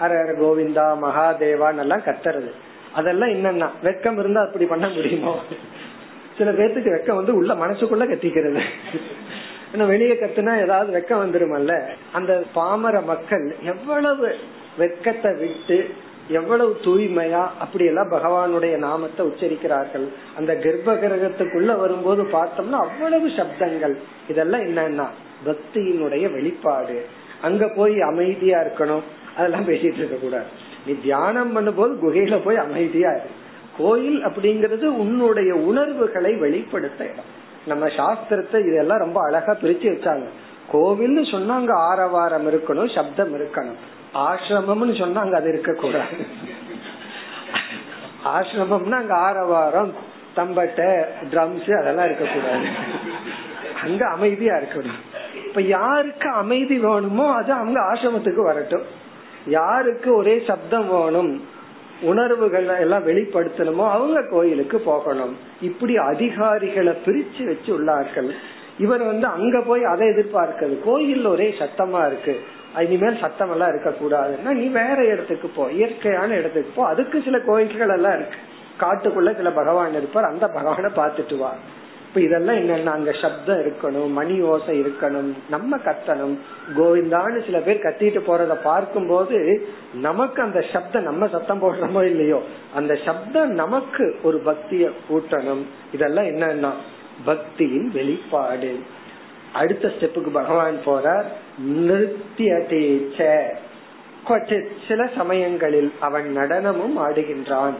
[0.00, 2.50] அரர கோவிந்தா மகாதேவான் எல்லாம் கத்துறது.
[2.92, 5.34] அதெல்லாம் என்னன்னா வெக்கம் இருந்தா அப்படி பண்ண முடியுமோ?
[6.38, 8.62] சில பேர்த்துக்கு வெக்கம் வந்து உள்ள மனசுக்குள்ள கத்திக்கிறது.
[9.72, 11.86] வெளியே கத்துனா ஏதாவது வெக்கம் வந்துருமல்ல?
[12.12, 14.34] அந்த பாமர மக்கள் எவ்வளவு
[14.78, 15.90] வெக்கத்தை விட்டு
[16.28, 20.08] எவ்வளவு தூய்மையா அப்படி எல்லாம் பகவானுடைய நாமத்தை உச்சரிக்கிறார்கள்.
[20.36, 23.94] அந்த கர்ப்ப கிரகத்துக்குள்ள வரும்போது பார்த்தோம்னா அவ்வளவு சப்தங்கள்.
[24.28, 25.06] இதெல்லாம் என்னன்னா
[25.46, 27.04] பக்தியினுடைய வெளிப்பாடு.
[27.42, 29.02] அங்க போய் அமைதியா இருக்கணும்.
[29.36, 30.46] அதெல்லாம் பேசிட்டு இருக்க கூடாது.
[30.86, 33.30] நீ தியானம் பண்ணும்போது குகையில போய் அமைதியா இரு.
[33.78, 37.37] கோயில் அப்படிங்கறது உன்னுடைய உணர்வுகளை வெளிப்படுத்த இடம்.
[37.66, 40.24] நம்ம சாஸ்திரத்தை இதெல்லாம் ரொம்ப அழகா பிரிச்சு வச்சாங்க.
[40.72, 43.78] கோவில்னு சொன்னா அங்க ஆரவாரம் இருக்கணும் சப்தம் இருக்கணும்.
[44.14, 46.16] ஆசிரமம்னு சொன்னா அங்க அது இருக்க கூடாது
[48.24, 49.94] ஆசிரமம்னா அங்க ஆரவாரம்
[50.36, 52.66] தம்பட்டை ட்ரம்ஸ் அதெல்லாம் இருக்க கூடாது
[53.82, 55.00] அங்க அமைதியா இருக்கணும்.
[55.46, 58.82] இப்ப யாருக்கு அமைதி வேணுமோ அது அவங்க ஆசிரமத்துக்கு வரட்டும்.
[59.46, 61.42] யாருக்கு ஒரே சப்தம் வேணும்
[62.02, 65.36] உணர்வுகள் எல்லாம் வெளிப்படுத்தணுமோ அவங்க கோயிலுக்கு போகணும்.
[65.60, 68.30] இப்படி அதிகாரிகளை பிரிச்சு வச்சு உள்ளார்கள்.
[68.78, 72.40] இவர் வந்து அங்க போய் அதை எதிர்பார்க்கிறது கோயில் ஒரே சத்தமா இருக்கு.
[72.78, 75.70] இனிமேல் சத்தம் எல்லாம் இருக்க கூடாதுன்னா நீ வேற இடத்துக்கு போ.
[75.70, 76.86] இயற்கையான இடத்துக்கு போ.
[76.86, 78.36] அதுக்கு சில கோயில்கள் எல்லாம் இருக்கு.
[78.80, 80.24] காட்டுக்குள்ள சில பகவான் இருப்பார்.
[80.24, 81.54] அந்த பகவானை பார்த்துட்டு வா.
[82.08, 86.36] இப்ப இதெல்லாம் என்னன்னா அங்க சப்தம் இருக்கணும் மணி ஓசை இருக்கணும் நம்ம கத்தணும்.
[86.76, 89.38] கோவிந்தான்னு சில பேர் கத்திட்டு போறத பார்க்கும் போது
[89.94, 92.40] நமக்கு அந்த சப்தம் நம்ம சத்தம் போடுறோமோ இல்லையோ
[92.74, 96.72] அந்த சப்தம் நமக்கு ஒரு பக்திய கூட்டணும் இதெல்லாம் என்னன்னா
[97.26, 98.72] பக்தியின் வெளிப்பாடு.
[99.52, 101.28] அடுத்த ஸ்டெப்புக்கு பகவான் போறார்
[101.68, 102.52] நிறுத்திய
[104.88, 107.76] சில சமயங்களில் அவன் நடனமும் ஆடுகின்றான்.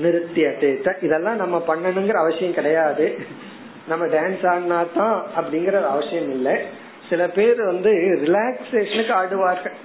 [0.00, 3.18] நிறுத்தியது இதெல்லாம் நம்ம பண்ணணுங்கிற அவசியம் கிடையாது.
[3.88, 6.56] நம்ம டான்ஸ் ஆடினா தான் அப்படிங்கிற அவசியம் இல்லை.
[7.08, 7.90] சில பேர் வந்து
[8.24, 9.76] ரிலாக்ஸேஷனுக்கு ஆடுவார்கள்.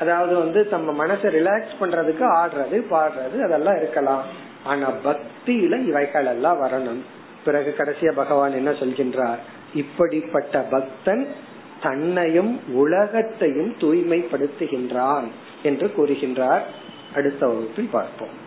[0.00, 4.22] அதாவது வந்து நம்ம மனசை ரிலாக்ஸ் பண்றதுக்கு ஆடுறது பாடுறது அதெல்லாம் இருக்கலாம்.
[4.64, 7.00] ஆனா பக்தியில இவைகள் எல்லாம் வரணும்.
[7.44, 9.38] பிறகு கடைசியா பகவான் என்ன சொல்கின்றார்?
[9.74, 11.26] இப்படிப்பட்ட பக்தன்
[11.82, 15.26] தன்னையும் உலகத்தையும் தூய்மைப்படுத்துகின்றான்
[15.62, 16.60] என்று கூறுகின்றார்.
[17.14, 18.46] அடுத்த வகுப்பில் பார்ப்போம்.